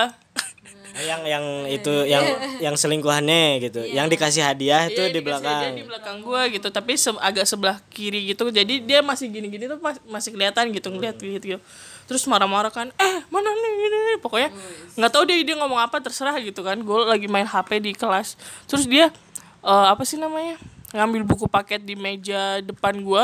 [0.91, 2.23] yang yang itu yang
[2.59, 3.87] yang selingkuhannya gitu.
[3.87, 5.71] Yang dikasih hadiah itu Iya, di belakang.
[5.71, 6.67] di belakang gue gitu.
[6.67, 8.51] Tapi se- agak sebelah kiri gitu.
[8.51, 11.59] Jadi dia masih gini-gini tuh mas- masih kelihatan gitu ngeliat gitu, gitu
[12.11, 14.51] terus marah-marah kan eh mana nih ini nih?" pokoknya
[14.99, 16.75] nggak tahu dia dia ngomong apa terserah gitu kan.
[16.83, 18.35] Gue lagi main hp di kelas.
[18.67, 19.07] Terus dia
[19.63, 20.59] eh, apa sih namanya
[20.91, 23.23] ngambil buku paket di meja depan gue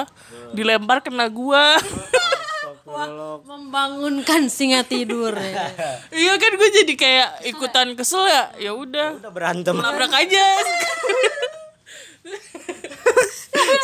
[0.55, 1.63] dilempar kena gue
[3.43, 5.67] membangunkan singa tidur ya.
[6.23, 9.19] iya kan gue jadi kayak ikutan kesel ya ya udah.
[9.19, 9.75] Udah berantem.
[9.75, 10.45] Nabrak aja.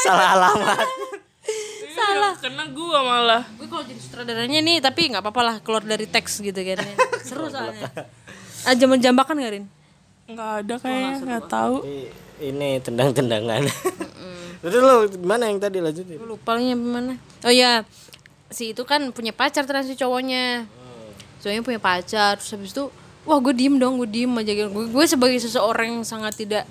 [0.03, 0.87] Salah alamat
[2.03, 2.33] salah.
[2.39, 3.43] kena gue malah.
[3.55, 6.83] Gue kalau jadi sutradaranya nih tapi nggak apa-apa lah keluar dari teks gitu kan.
[7.27, 7.87] Seru soalnya.
[8.63, 9.65] Ah zaman jambakan gak Rin?
[10.27, 11.75] Nggak ada kayaknya nggak tahu.
[12.39, 13.63] Ini tendang-tendangan.
[14.63, 15.83] Terus lo gimana yang tadi?
[15.83, 16.15] Lanjutin?
[16.15, 17.83] Gue lupa nya gimana oh ya
[18.47, 20.63] si itu kan punya pacar ternyata si cowoknya.
[21.43, 22.87] Cowoknya punya pacar terus habis itu
[23.27, 24.51] wah gue diem dong gue diem aja.
[24.71, 26.63] Gue gue sebagai seseorang yang sangat tidak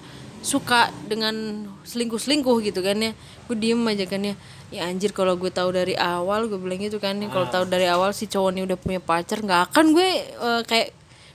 [0.42, 3.14] suka dengan selingkuh selingkuh gitu kan ya.
[3.46, 4.34] Gue diem aja kan ya.
[4.72, 7.30] Ya anjir kalau gue tahu dari awal gue bilang gitu kan ya.
[7.30, 10.88] Kalau tahu dari awal si cowok ini udah punya pacar nggak akan gue eh, kayak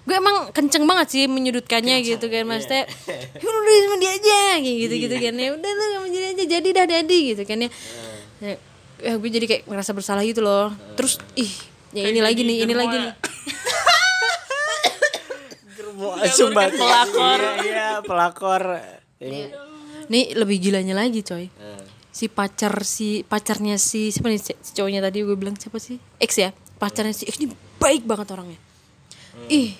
[0.07, 2.43] gue emang kenceng banget sih menyudutkannya gitu kan.
[2.45, 5.47] Mas teh ya udah sama dia aja kayak gitu gitu kan ya.
[5.55, 7.69] Udah lah sama dia aja jadi dah jadi gitu kan ya.
[8.37, 8.53] Ya,
[9.01, 10.75] ya gue jadi kayak merasa bersalah gitu loh.
[10.99, 11.51] Terus ih
[11.95, 13.13] ya ini lagi nih ini lagi nih.
[16.29, 17.41] Sumpah pelakor.
[17.41, 18.63] Iya, iya, pelakor.
[19.17, 19.53] Yang-
[20.07, 21.49] nih lebih gilanya lagi coy
[22.09, 26.31] si pacar si pacarnya si siapa nih si cowoknya tadi gue bilang siapa sih X
[26.37, 28.57] ya pacarnya si X ini baik banget orangnya
[29.47, 29.73] ih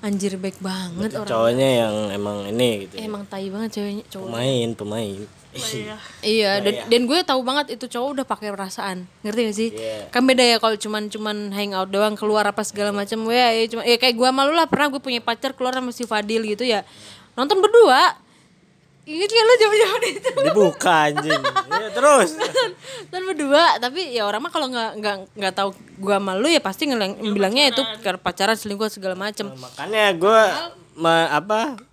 [0.00, 2.96] anjir baik banget orang Cowoknya yang emang ini gitu.
[2.96, 5.12] emang tai banget ceweknya cowok Pemain, pemain.
[5.52, 9.68] iya Iya, dan, dan gue tahu banget itu cowok udah pakai perasaan, ngerti gak sih?
[9.74, 10.08] Iya.
[10.08, 13.18] Kan beda ya kalau cuman cuman hangout doang keluar apa segala macam.
[13.26, 16.06] Gue ya cuma ya kayak gue malu lah pernah gue punya pacar keluar sama si
[16.06, 16.86] Fadil gitu ya.
[17.34, 18.14] Nonton berdua.
[19.10, 20.30] Ingat gak lo zaman-zaman itu?
[20.46, 21.42] Dibuka anjing.
[21.42, 22.30] Iya, terus.
[23.10, 26.86] Nonton berdua, tapi ya orang mah kalau nggak nggak nggak tahu gue malu ya pasti
[26.86, 29.50] ngelang, bilangnya itu karena pacaran selingkuh segala macam.
[29.58, 30.40] Makanya gue
[31.10, 31.89] apa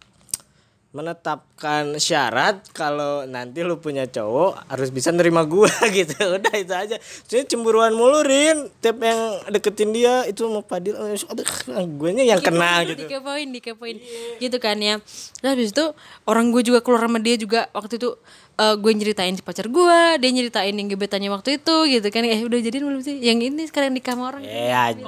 [0.97, 6.17] menetapkan syarat kalau nanti lu punya cowok harus bisa nerima gua gitu.
[6.17, 6.97] Udah itu aja.
[7.29, 8.65] Jadi cemburuan mulu Rin.
[8.81, 9.21] Tiap yang
[9.53, 11.45] deketin dia itu mau Padil eh, aduh
[11.85, 13.05] gue yang kena gitu.
[13.05, 13.97] dikepoin dikepoin.
[14.41, 14.97] Gitu kan ya.
[15.37, 15.85] Terus habis itu
[16.25, 17.69] orang gue juga keluar sama dia juga.
[17.77, 18.17] Waktu itu
[18.57, 22.25] eh, gue nyeritain si pacar gue dia nyeritain yang gebetannya waktu itu gitu kan.
[22.25, 23.21] Eh udah jadian belum sih?
[23.21, 24.41] Yang ini sekarang nikah sama orang.
[24.41, 25.05] Eh aja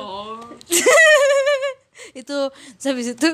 [2.13, 2.37] itu
[2.85, 3.29] habis itu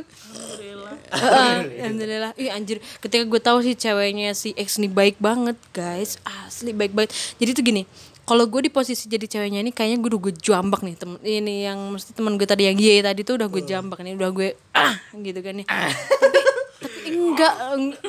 [1.12, 2.32] alhamdulillah.
[2.36, 2.84] Ih anjir.
[3.00, 6.18] Ketika gue tahu sih ceweknya si X nih baik banget guys.
[6.26, 7.12] Asli baik banget.
[7.40, 7.84] Jadi tuh gini
[8.26, 10.98] kalau gue di posisi jadi ceweknya ini kayaknya gue udah gue jambak nih.
[10.98, 14.18] Temen ini yang mesti teman gue tadi yang Ye tadi tuh udah gue jambak nih.
[14.18, 14.98] Udah gue ah.
[15.14, 15.68] gitu kan nih.
[15.70, 16.38] Tapi
[16.82, 18.00] tapi enggak eng-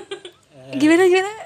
[0.80, 1.32] gimana gimana?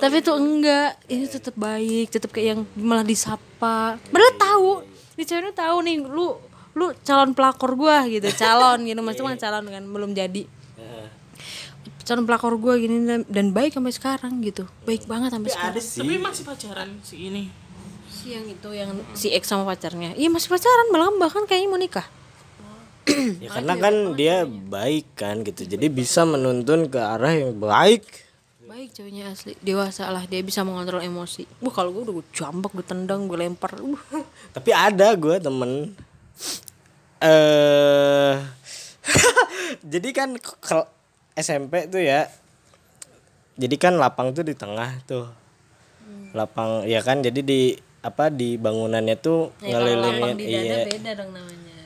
[0.00, 0.96] Tapi tuh enggak.
[1.08, 3.96] Ini tetap baik tetap kayak yang malah disapa.
[3.96, 4.70] Padahal tahu.
[5.16, 6.36] Ini ceweknya tahu nih lu
[6.74, 9.00] lu calon pelakor gua gitu calon gitu.
[9.02, 10.44] Mas cuma calon kan belum jadi.
[12.06, 14.66] Calon pelakor gua gini dan, dan baik sampai sekarang gitu.
[14.82, 17.50] Baik banget sampai sekarang ada sih tapi masih pacaran si ini.
[18.10, 20.18] Si yang itu yang si X sama pacarnya.
[20.18, 22.06] Iya masih pacaran malah bahkan kayaknya mau nikah.
[23.40, 25.66] Ya karena kan dia baik kan gitu.
[25.66, 28.06] Jadi bisa menuntun ke arah yang baik.
[28.70, 30.24] Baik ceweknya asli dewasa lah.
[30.30, 31.46] Dia bisa mengontrol emosi.
[31.58, 33.74] Wah kalau gue udah gue jambak gue tendang gue lempar.
[33.82, 33.98] Uh.
[34.54, 35.94] tapi ada gue temen
[37.20, 38.34] eh
[39.92, 40.78] jadi kan ke
[41.36, 42.28] SMP tuh ya
[43.60, 45.28] jadi kan lapang tuh di tengah tuh.
[46.32, 50.64] Lapang ya kan jadi di apa di bangunannya tuh Ya, kalau lapang ngelilingin di dada
[50.64, 50.84] iya.
[50.88, 51.76] beda dong namanya.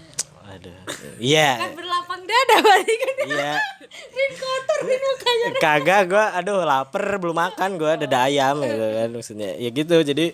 [0.55, 0.79] Aduh
[1.19, 1.51] iya.
[1.79, 3.14] Berlapang dada berarti kan.
[3.27, 3.55] Iya.
[4.38, 5.47] Kotor Rin mukanya.
[5.59, 9.51] Kagak gue aduh lapar belum makan gue dada ayam gitu kan maksudnya.
[9.59, 10.27] Ya gitu jadi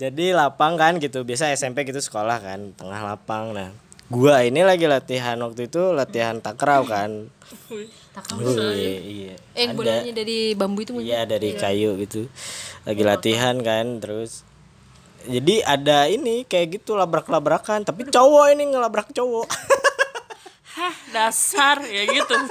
[0.00, 1.20] jadi lapang kan gitu.
[1.28, 3.52] Biasa SMP gitu sekolah kan tengah lapang.
[3.52, 3.68] Nah
[4.08, 7.28] gua ini lagi latihan waktu itu latihan takraw kan.
[7.68, 9.34] Wih, iya.
[9.52, 12.26] Eh yang bolanya dari bambu itu iya dari kayu gitu.
[12.88, 14.48] Lagi latihan kan terus.
[15.28, 17.84] Jadi ada ini kayak gitu labrak-labrakan.
[17.84, 19.46] Tapi cowok ini ngelabrak cowok.
[20.80, 21.84] Hah dasar.
[21.84, 22.34] Ya gitu.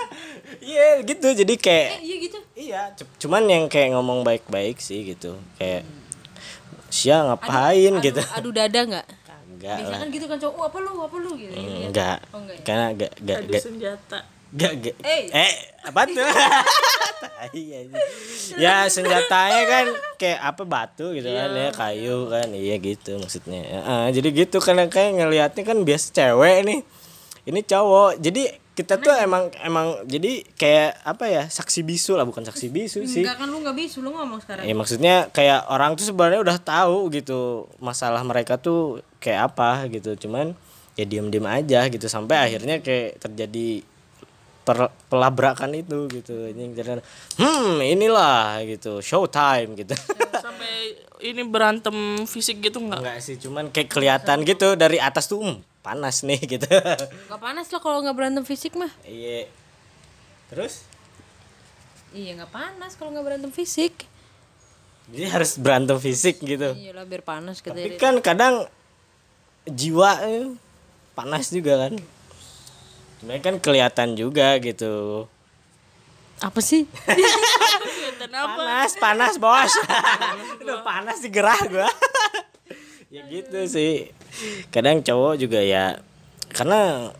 [0.59, 1.27] Iya gitu.
[1.33, 2.39] Jadi kayak iya gitu.
[2.57, 5.37] Iya, cu- cuman yang kayak ngomong baik-baik sih gitu.
[5.55, 5.87] Kayak
[6.89, 8.21] Sia ngapain gitu.
[8.33, 9.05] adu dada nggak
[9.49, 12.17] Enggak biasanya kan gitu kan cowok "Oh, apa lu apa lu gitu Enggak.
[12.31, 12.63] Oh, enggak ya?
[12.63, 14.95] Karena enggak enggak adu enggak senjata Gak, gak.
[15.05, 15.29] Eh.
[15.29, 15.53] Eh,
[15.85, 16.25] apa tuh?
[17.21, 17.97] Tai aja.
[18.57, 19.85] ya senjatanya kan
[20.17, 24.89] kayak apa batu gitu kan ya kayu kan iya gitu maksudnya Heeh, jadi gitu karena
[24.89, 26.79] kayak ngelihatnya kan biasa cewek nih
[27.45, 32.47] ini cowok jadi kita tuh emang emang jadi kayak apa ya saksi bisu lah bukan
[32.47, 34.63] saksi bisu sih Enggak kan lu nggak bisa lu ngomong sekarang.
[34.63, 40.15] Ya maksudnya kayak orang tuh sebenarnya udah tahu gitu masalah mereka tuh kayak apa gitu.
[40.15, 40.55] Cuman
[40.95, 43.83] ya diem-diem aja gitu sampai akhirnya kayak terjadi
[44.63, 46.47] per- pelabrakan itu gitu.
[46.47, 47.03] Anjing jadi
[47.35, 49.91] hmm inilah gitu showtime gitu.
[50.41, 50.73] Sampai
[51.23, 55.59] ini berantem fisik gitu nggak Enggak sih cuman kayak kelihatan gitu dari atas tuh hmm,
[55.83, 56.67] panas nih gitu.
[56.69, 58.91] Gak panas lah kalau nggak berantem fisik mah.
[59.03, 59.47] Iya.
[60.49, 60.85] Terus
[62.09, 63.93] Iya nggak panas kalau nggak berantem fisik.
[65.09, 66.73] jadi harus berantem fisik gitu.
[66.77, 68.69] Iya lah biar panas kata Tapi kan kadang
[69.65, 70.53] jiwa eh,
[71.17, 71.93] panas juga kan.
[73.19, 75.25] Sebenarnya kan kelihatan juga gitu.
[76.39, 76.87] Apa sih?
[78.31, 79.73] Panas, panas bos.
[80.63, 81.89] Udah panas di gerah gua.
[83.13, 84.11] ya gitu sih.
[84.71, 85.99] Kadang cowok juga ya
[86.55, 87.11] karena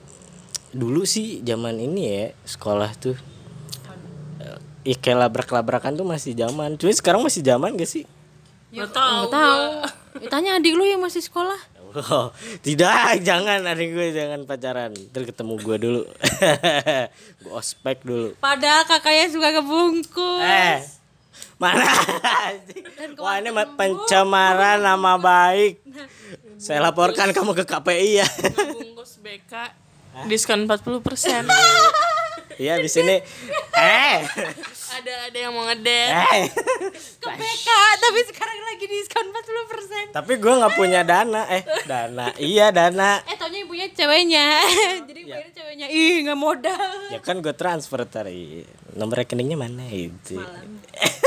[0.72, 3.18] dulu sih zaman ini ya sekolah tuh
[4.38, 6.80] eh, ya kayak labrak-labrakan tuh masih zaman.
[6.80, 8.06] Cuma sekarang masih zaman gak sih?
[8.70, 9.64] Nggak tahu Nggak tahu.
[10.20, 11.58] Ya, Tanya adik lu yang masih sekolah.
[11.90, 12.30] Oh,
[12.66, 14.94] tidak, jangan adik gue jangan pacaran.
[14.94, 16.02] Ntar ketemu gue dulu.
[17.42, 18.38] gue ospek dulu.
[18.38, 20.44] Padahal kakaknya suka kebungkus.
[20.46, 20.86] Eh,
[21.58, 21.86] mana?
[23.18, 25.82] Wah ini mah pencemaran nama baik.
[26.60, 28.28] Saya laporkan kamu ke KPI ya.
[28.76, 29.54] bungkus BK
[30.28, 31.48] diskon 40 persen
[32.60, 33.16] Iya di sini.
[33.80, 34.18] Eh,
[35.00, 36.52] ada ada yang mau ngedet eh.
[37.24, 37.68] Ke BK,
[38.04, 40.12] tapi sekarang lagi diskon 40%.
[40.12, 41.48] Tapi gue nggak punya dana.
[41.48, 42.36] Eh, dana.
[42.36, 43.24] Iya dana.
[43.24, 44.60] Eh, taunya punya ceweknya.
[45.08, 45.86] Jadi bayarnya ceweknya.
[45.88, 46.92] Ih, nggak modal.
[47.16, 48.68] Ya kan gue transfer tadi.
[49.00, 50.36] Nomor rekeningnya mana itu?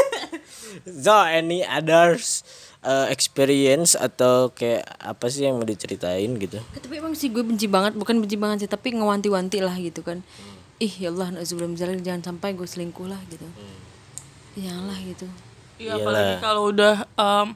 [1.04, 2.44] so, any others
[2.84, 6.60] uh, experience atau kayak apa sih yang mau diceritain gitu?
[6.60, 10.20] Tapi emang sih gue benci banget, bukan benci banget sih, tapi ngewanti-wanti lah gitu kan.
[10.82, 13.46] Ih, ya Allah, sebelum jalan jangan sampai gue selingkuh lah gitu.
[14.54, 15.26] Janganlah gitu.
[15.78, 17.48] Iya apalagi kalau udah em,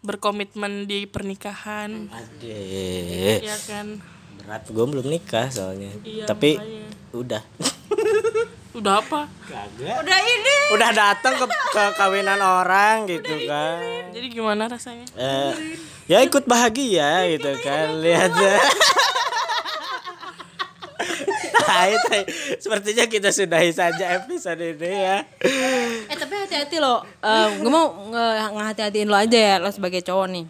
[0.00, 3.40] berkomitmen di pernikahan Ade.
[3.40, 3.98] ya kan
[4.36, 5.90] Berat gue belum nikah soalnya.
[6.00, 6.86] Iya, Tapi makanya.
[7.12, 7.42] udah.
[8.78, 9.96] udah apa Kagak.
[10.02, 10.56] Udah ini.
[10.70, 13.78] Udah datang ke, ke kawinan orang gitu kan.
[14.10, 18.30] jadi gimana rasanya Eh, ya ikut bahagia gitu kan lihat
[21.68, 22.22] Tai.
[22.56, 25.18] Sepertinya kita sudahi saja episode ini ya.
[26.06, 27.02] Eh, tapi hati-hati loh.
[27.18, 30.46] Eh, gue mau nge- ngehati-hatiin lo aja ya, lo sebagai cowok nih.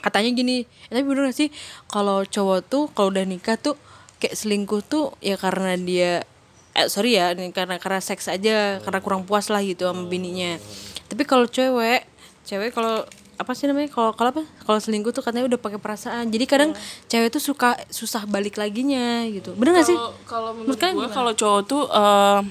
[0.00, 1.48] Katanya gini, eh, tapi bener gak sih
[1.84, 3.76] kalau cowok tuh kalau udah nikah tuh
[4.16, 6.24] kayak selingkuh tuh ya karena dia
[6.70, 10.60] eh sorry ya karena karena seks aja karena kurang puas lah gitu sama bininya
[11.08, 12.04] tapi kalau cewek
[12.44, 13.02] cewek kalau
[13.40, 14.44] apa sih namanya kalau kalau apa?
[14.44, 16.28] Kalau selingkuh tuh katanya udah pakai perasaan.
[16.28, 16.70] Jadi kadang
[17.08, 19.56] cewek tuh suka susah balik laginya gitu.
[19.56, 19.96] Bener gak sih?
[19.96, 22.44] Kalau kalau menurut gue kalau cowok tuh em,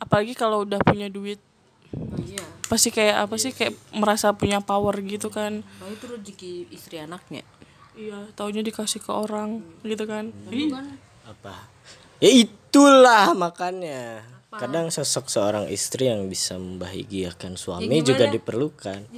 [0.00, 1.36] apalagi kalau udah punya duit
[2.24, 2.44] iya.
[2.66, 5.60] pasti kayak apa sih kayak merasa punya power gitu kan.
[5.84, 7.44] Oh, itu rezeki istri anaknya?
[7.94, 10.32] Iya taunya dikasih ke orang gitu kan.
[10.48, 10.72] Ih,
[11.28, 11.68] Apa?
[12.24, 14.33] Ya itulah makanya.
[14.54, 19.10] Kadang sosok seorang istri yang bisa membahagiakan suami juga diperlukan.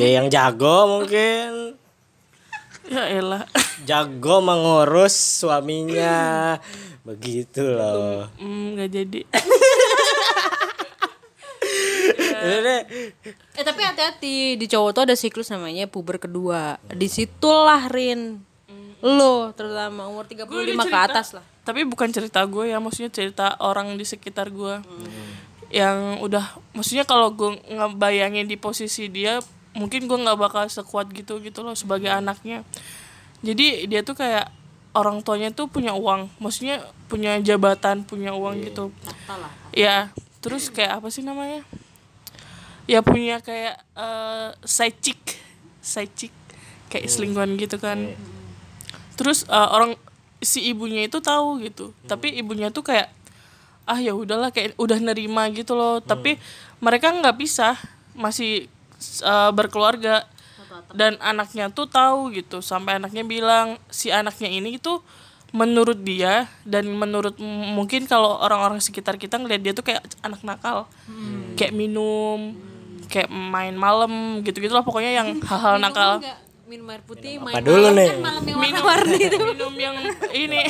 [0.00, 1.76] Ya yang jago mungkin.
[2.92, 3.44] ya elah
[3.84, 5.12] Jago mengurus
[5.44, 6.56] suaminya.
[7.04, 8.28] Begitu loh.
[8.40, 9.20] Hmm, nggak jadi
[12.38, 12.82] Ini deh.
[13.58, 16.78] Eh tapi hati-hati di cowok tuh ada siklus namanya puber kedua.
[16.86, 18.40] Di situlah Rin.
[19.02, 21.44] Lo terutama umur 35 Gua udah ke atas lah.
[21.68, 24.80] Tapi bukan cerita gue ya maksudnya cerita orang di sekitar gue.
[25.68, 29.44] Yang udah maksudnya kalau gue ngebayangin di posisi dia
[29.76, 32.64] mungkin gue nggak bakal sekuat gitu gitu loh sebagai anaknya.
[33.44, 34.48] Jadi dia tuh kayak
[34.96, 38.88] orang tuanya tuh punya uang maksudnya punya jabatan punya uang gitu.
[39.28, 39.52] Lah.
[39.76, 39.96] ya
[40.40, 41.68] terus kayak apa sih namanya?
[42.88, 45.20] Ya punya kayak eh, side chick
[45.84, 46.32] side chick
[46.88, 48.16] kayak selingkuhan gitu kan.
[49.20, 50.00] Terus eh, orang
[50.38, 51.90] si ibunya itu tahu gitu.
[52.06, 53.10] Tapi ibunya tuh kayak
[53.88, 55.98] ah ya udahlah kayak udah nerima gitu loh.
[55.98, 56.38] Tapi
[56.78, 57.74] mereka nggak bisa
[58.14, 58.70] masih
[59.22, 60.26] eh, berkeluarga.
[60.88, 62.64] Dan anaknya tuh tahu gitu.
[62.64, 65.02] Sampai anaknya bilang si anaknya ini tuh
[65.48, 70.86] menurut dia dan menurut mungkin kalau orang-orang sekitar kita ngeliat dia tuh kayak anak nakal.
[71.58, 72.54] Kayak minum
[73.08, 74.86] kayak main malam gitu-gitu lah.
[74.86, 77.96] Pokoknya yang hal-hal nakal Enggak minum air putih, Apa main dulu malam.
[77.96, 78.08] nih?
[78.08, 79.38] kan malam yang minum warna-warni itu.
[79.56, 79.96] minum yang
[80.36, 80.62] ini.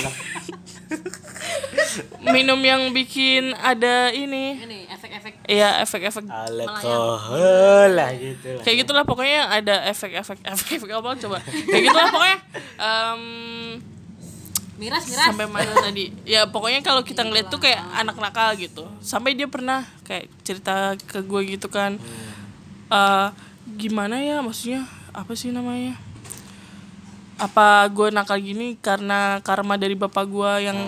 [2.22, 4.58] Minum yang bikin ada ini.
[4.58, 5.32] Ini efek-efek.
[5.44, 8.62] Iya efek-efek alkohol lah gitu lah.
[8.62, 11.08] Kayak gitulah pokoknya ada efek-efek efek-efek apa?
[11.18, 11.38] Coba.
[11.42, 12.38] Kayak gitulah pokoknya.
[12.78, 13.22] Em,
[14.78, 15.26] miras miras.
[15.34, 16.14] sampai mana tadi.
[16.22, 18.86] Ya pokoknya kalau kita ngeliat tuh kayak anak nakal gitu.
[19.02, 21.98] Sampai dia pernah kayak cerita ke gue gitu kan.
[22.88, 23.28] Eh,
[23.76, 25.96] gimana ya maksudnya apa sih namanya?
[27.38, 30.78] Apa gue nakal gini karena karma dari bapak gue yang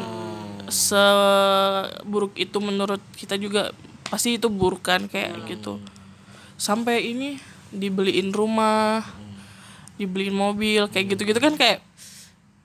[0.67, 3.71] seburuk itu menurut kita juga?
[4.11, 5.79] Pasti itu buruk kan kayak gitu.
[6.59, 7.39] Sampai ini
[7.71, 9.07] dibeliin rumah
[10.01, 11.85] dibeliin mobil kayak gitu gitu kan kayak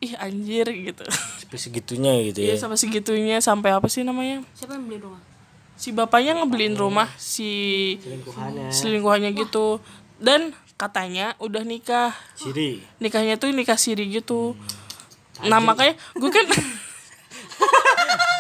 [0.02, 1.06] ih anjir gitu.
[1.46, 2.56] Sampai segitunya gitu ya?
[2.56, 4.42] Iya sampai segitunya sampai apa sih namanya?
[4.58, 5.22] Siapa yang beli rumah?
[5.76, 7.52] si bapaknya ngebeliin rumah si
[8.72, 9.84] selingkuhannya gitu.
[10.16, 12.12] Dan katanya udah nikah.
[12.36, 14.56] Ciri nikahnya tuh nikah siri gitu.
[15.44, 16.48] Nah makanya gue kan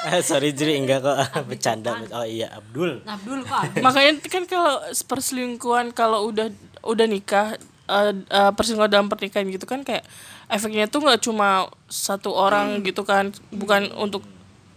[0.05, 1.17] Eh, sorry Jiri enggak kok.
[1.49, 1.97] Bercanda.
[2.13, 3.01] Oh iya Abdul.
[3.09, 3.81] Abdul kok.
[3.81, 4.77] makanya kan kalau
[5.09, 6.53] perselingkuhan kalau udah
[6.85, 7.57] udah nikah
[7.89, 10.05] eh, eh, perselingkuhan dalam pernikahan gitu kan kayak
[10.45, 13.33] efeknya tuh nggak cuma satu orang gitu kan.
[13.49, 14.21] Bukan untuk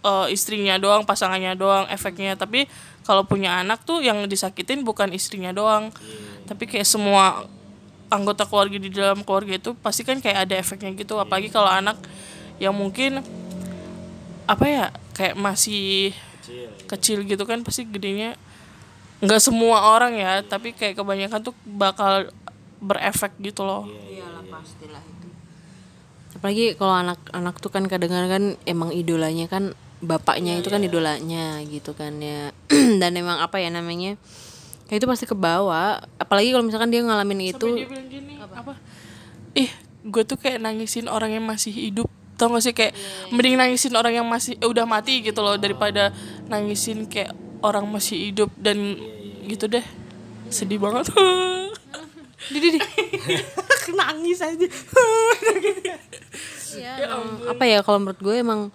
[0.01, 2.33] eh, istrinya doang pasangannya doang efeknya.
[2.33, 2.65] Tapi
[3.09, 5.89] kalau punya anak tuh yang disakitin bukan istrinya doang.
[6.45, 7.49] Tapi kayak semua
[8.13, 11.17] anggota keluarga di dalam keluarga itu pasti kan kayak ada efeknya gitu.
[11.17, 11.97] Apalagi kalau anak
[12.61, 13.25] yang mungkin
[14.45, 14.85] apa ya
[15.17, 16.13] kayak masih
[16.85, 18.37] kecil gitu kan pasti gedenya
[19.25, 20.45] nggak semua orang ya.
[20.45, 22.29] Tapi kayak kebanyakan tuh bakal
[22.77, 23.89] berefek gitu loh.
[23.89, 25.27] Iyalah pastilah itu.
[26.37, 31.91] Apalagi kalau anak-anak tuh kan kadang-kadang kan emang idolanya kan bapaknya itu kan idolanya gitu
[31.95, 32.55] kan ya.
[33.01, 34.15] Dan emang apa ya namanya?
[34.89, 36.01] Ya itu pasti ke bawah.
[36.17, 38.33] Apalagi kalau misalkan dia ngalamin itu dia bilang gini?
[38.39, 38.73] Apa,
[39.53, 39.69] ih
[40.07, 42.07] gue tuh kayak nangisin orang yang masih hidup.
[42.39, 42.95] Tau gak sih kayak
[43.35, 46.15] mending nangisin orang yang masih eh, udah mati gitu loh daripada
[46.47, 48.95] nangisin kayak orang masih hidup dan
[49.45, 49.83] gitu deh.
[50.47, 51.11] Sedih banget.
[52.49, 52.79] Di di
[53.93, 54.67] nangis aja.
[56.69, 58.69] Ya, emang apa ya kalau menurut gue emang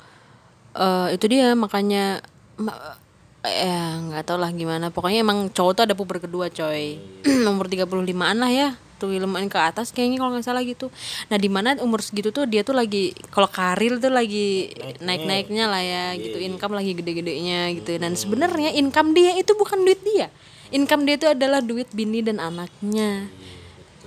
[0.74, 2.20] eh, itu dia makanya
[2.58, 2.98] ma-
[3.44, 4.88] ya nggak tau lah gimana.
[4.88, 6.98] Pokoknya emang cowok tuh ada puber kedua coy.
[7.50, 10.88] Umur 35an lah ya tuh ilmuan ke atas kayaknya kalau nggak salah gitu.
[11.28, 14.72] Nah di mana umur segitu tuh dia tuh lagi kalau karir tuh lagi
[15.02, 16.40] naik naiknya lah ya gitu.
[16.40, 18.00] income lagi gede gedenya gitu.
[18.00, 20.32] Dan sebenarnya income dia itu bukan duit dia.
[20.72, 23.28] Income dia itu adalah duit bini dan anaknya.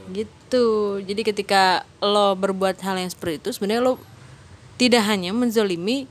[0.09, 0.65] Gitu.
[1.03, 3.93] Jadi ketika lo berbuat hal yang seperti itu sebenarnya lo
[4.80, 6.07] tidak hanya menzolimi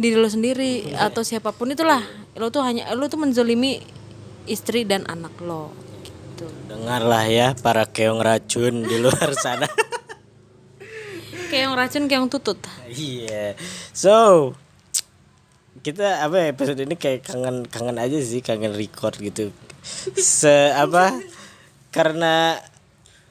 [0.00, 2.00] diri lo sendiri atau siapa pun itulah
[2.40, 3.84] lo tuh hanya lo tuh menzolimi
[4.48, 5.68] istri dan anak lo
[6.00, 9.68] gitu dengarlah ya para keong racun di luar sana
[11.50, 12.56] yang racun yang tutut
[12.90, 13.54] Iya.
[13.94, 14.14] So
[15.80, 19.54] kita apa ya episode ini kayak kangen kangen aja sih kangen record gitu.
[20.18, 21.14] Se apa?
[21.94, 22.58] Karena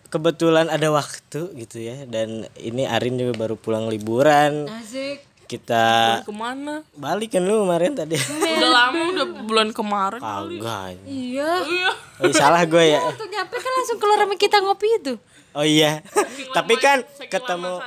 [0.09, 4.65] kebetulan ada waktu gitu ya dan ini Arin juga baru pulang liburan.
[4.67, 8.13] asik Kita ke mana balik kan lu kemarin tadi.
[8.13, 11.01] udah lama udah bulan kemarin Kagak.
[11.03, 11.89] iya iya
[12.19, 13.01] Oh, iya, salah gue ya.
[13.01, 15.13] waktu nyampe kan langsung keluar sama kita ngopi itu
[15.49, 16.05] Oh iya.
[16.51, 17.81] Tapi kan ketemu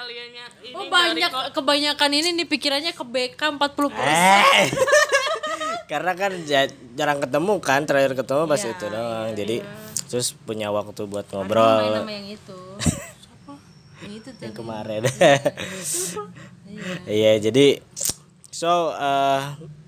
[0.61, 4.67] ini oh banyak kebanyakan ini nih pikirannya ke BK 40 Eh.
[5.93, 9.31] Karena kan ja- jarang ketemu kan, terakhir ketemu pas itu doang.
[9.31, 9.63] Jadi
[10.09, 12.59] terus punya waktu buat main ngobrol sama yang itu
[14.03, 15.03] yang itu yang kemarin.
[17.05, 17.81] Iya, jadi
[18.53, 19.43] so eh,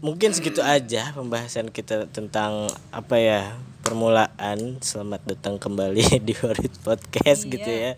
[0.05, 3.43] mungkin segitu aja pembahasan kita tentang apa ya
[3.85, 4.81] permulaan.
[4.81, 7.97] Selamat datang kembali di Horit Podcast gitu ya.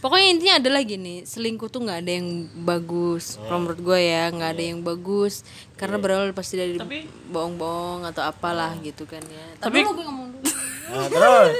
[0.00, 3.36] Pokoknya intinya adalah gini, selingkuh tuh nggak ada yang bagus.
[3.36, 5.44] Kalau menurut gue ya nggak ada yang bagus
[5.76, 6.80] karena berawal pasti dari
[7.28, 9.44] bohong-bohong atau apalah gitu kan ya.
[9.60, 10.48] Tapi gue ngomong dulu.
[10.90, 11.52] Nah, terus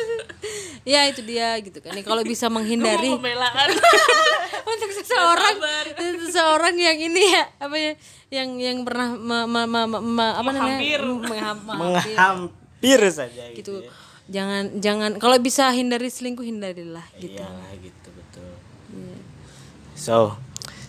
[0.96, 1.92] ya itu dia gitu kan.
[1.92, 3.68] Ya, Kalau bisa menghindari pembelaan
[4.72, 5.54] untuk seseorang
[6.30, 7.92] seseorang yang ini ya apa ya
[8.30, 13.82] yang yang pernah me, me, me, me- me- apa namanya mengham- menghampir menghampir saja gitu.
[13.82, 13.90] gitu.
[14.30, 17.34] Jangan jangan kalau bisa hindari selingkuh hindarilah gitu.
[17.36, 18.50] Iyalah gitu betul.
[19.92, 20.38] So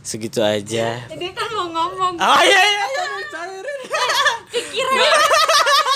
[0.02, 1.04] segitu aja.
[1.10, 3.06] Dia kan mau ngomong Oh iya iya iya.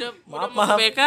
[0.00, 1.00] udah udah mau BK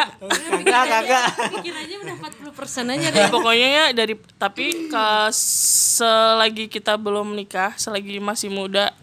[0.64, 1.26] Kagak kagak.
[1.52, 3.20] pikirannya udah 40% aja deh.
[3.20, 8.94] Ya, pokoknya ya dari tapi ke selagi kita belum nikah selagi masih muda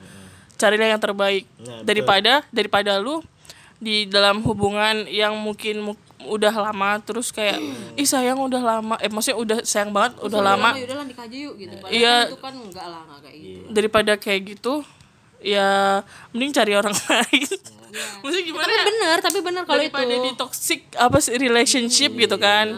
[0.54, 3.20] carilah yang terbaik Nah, daripada daripada lu
[3.76, 7.56] di dalam hubungan yang mungkin mu- udah lama terus kayak
[7.94, 11.24] ih sayang udah lama eh maksudnya udah sayang banget udah lama Ya udah lah nikah
[11.24, 11.74] aja yuk gitu.
[11.88, 12.16] Iya.
[12.18, 13.64] kan itu kan enggak lah enggak kayak gitu.
[13.70, 14.74] daripada kayak gitu
[15.40, 17.50] ya mending cari orang lain.
[18.22, 18.84] Maksudnya gimana tapi ya?
[18.86, 19.90] bener tapi bener kalau itu.
[19.90, 22.70] daripada di toxic apa sih relationship gitu kan.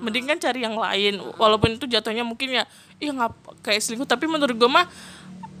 [0.00, 1.18] Mending kan cari yang lain.
[1.36, 2.64] Walaupun itu jatuhnya mungkin ya
[2.96, 4.06] iya ngap kayak selingkuh.
[4.06, 4.86] Tapi menurut gue mah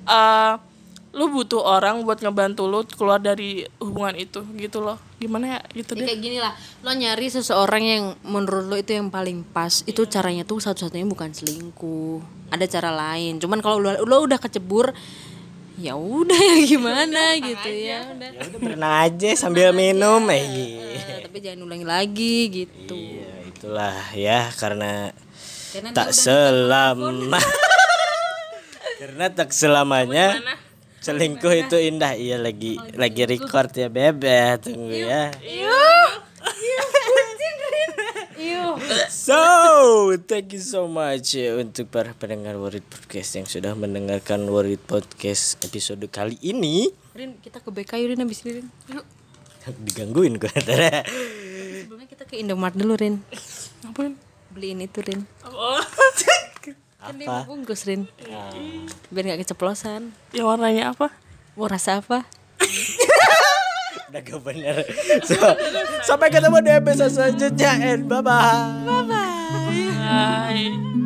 [0.06, 0.54] eh
[1.10, 4.94] lu butuh orang buat ngebantu lu keluar dari hubungan itu gitu loh.
[5.18, 6.06] Gimana ya gitu Ya deh.
[6.06, 6.54] kayak gini lah.
[6.86, 9.82] Lo nyari seseorang yang menurut lo itu yang paling pas.
[9.84, 12.22] Itu caranya tuh satu-satunya bukan selingkuh.
[12.54, 13.42] Ada cara lain.
[13.42, 14.94] Cuman kalau lo, lo udah kecebur
[15.80, 18.28] ya udah ya gimana gitu ya udah.
[18.36, 20.84] Ya udah berenang aja sambil minum eh iya.
[20.92, 22.92] Eh, tapi jangan ulangi lagi gitu.
[22.92, 25.16] Iya, itulah ya karena
[25.72, 27.40] karena tak selama
[29.00, 30.36] karena tak selamanya
[31.00, 32.12] selingkuh itu indah.
[32.12, 35.32] Iya lagi lagi record ya bebe tunggu ya
[39.12, 39.40] so
[40.24, 45.60] thank you so much ya untuk para pendengar Worried Podcast yang sudah mendengarkan Worried Podcast
[45.60, 46.88] episode kali ini.
[47.12, 48.66] Rin kita ke BK yuk Rin abis ini Rin.
[48.92, 49.04] Yuk.
[49.86, 50.48] Digangguin gue
[51.84, 53.20] sebelumnya kita ke Indomaret dulu Rin.
[53.84, 54.16] Ngapain?
[54.50, 55.20] Beliin itu Rin.
[55.44, 55.80] Oh.
[57.00, 58.08] Kan dia mau bungkus Rin.
[59.12, 60.12] Biar nggak keceplosan.
[60.32, 61.12] Yang warnanya apa?
[61.58, 62.24] Mau rasa apa
[64.10, 64.76] udah gak bener
[65.22, 65.38] so,
[66.02, 68.74] sampai ketemu di episode selanjutnya and bye bye
[70.10, 70.99] Bye.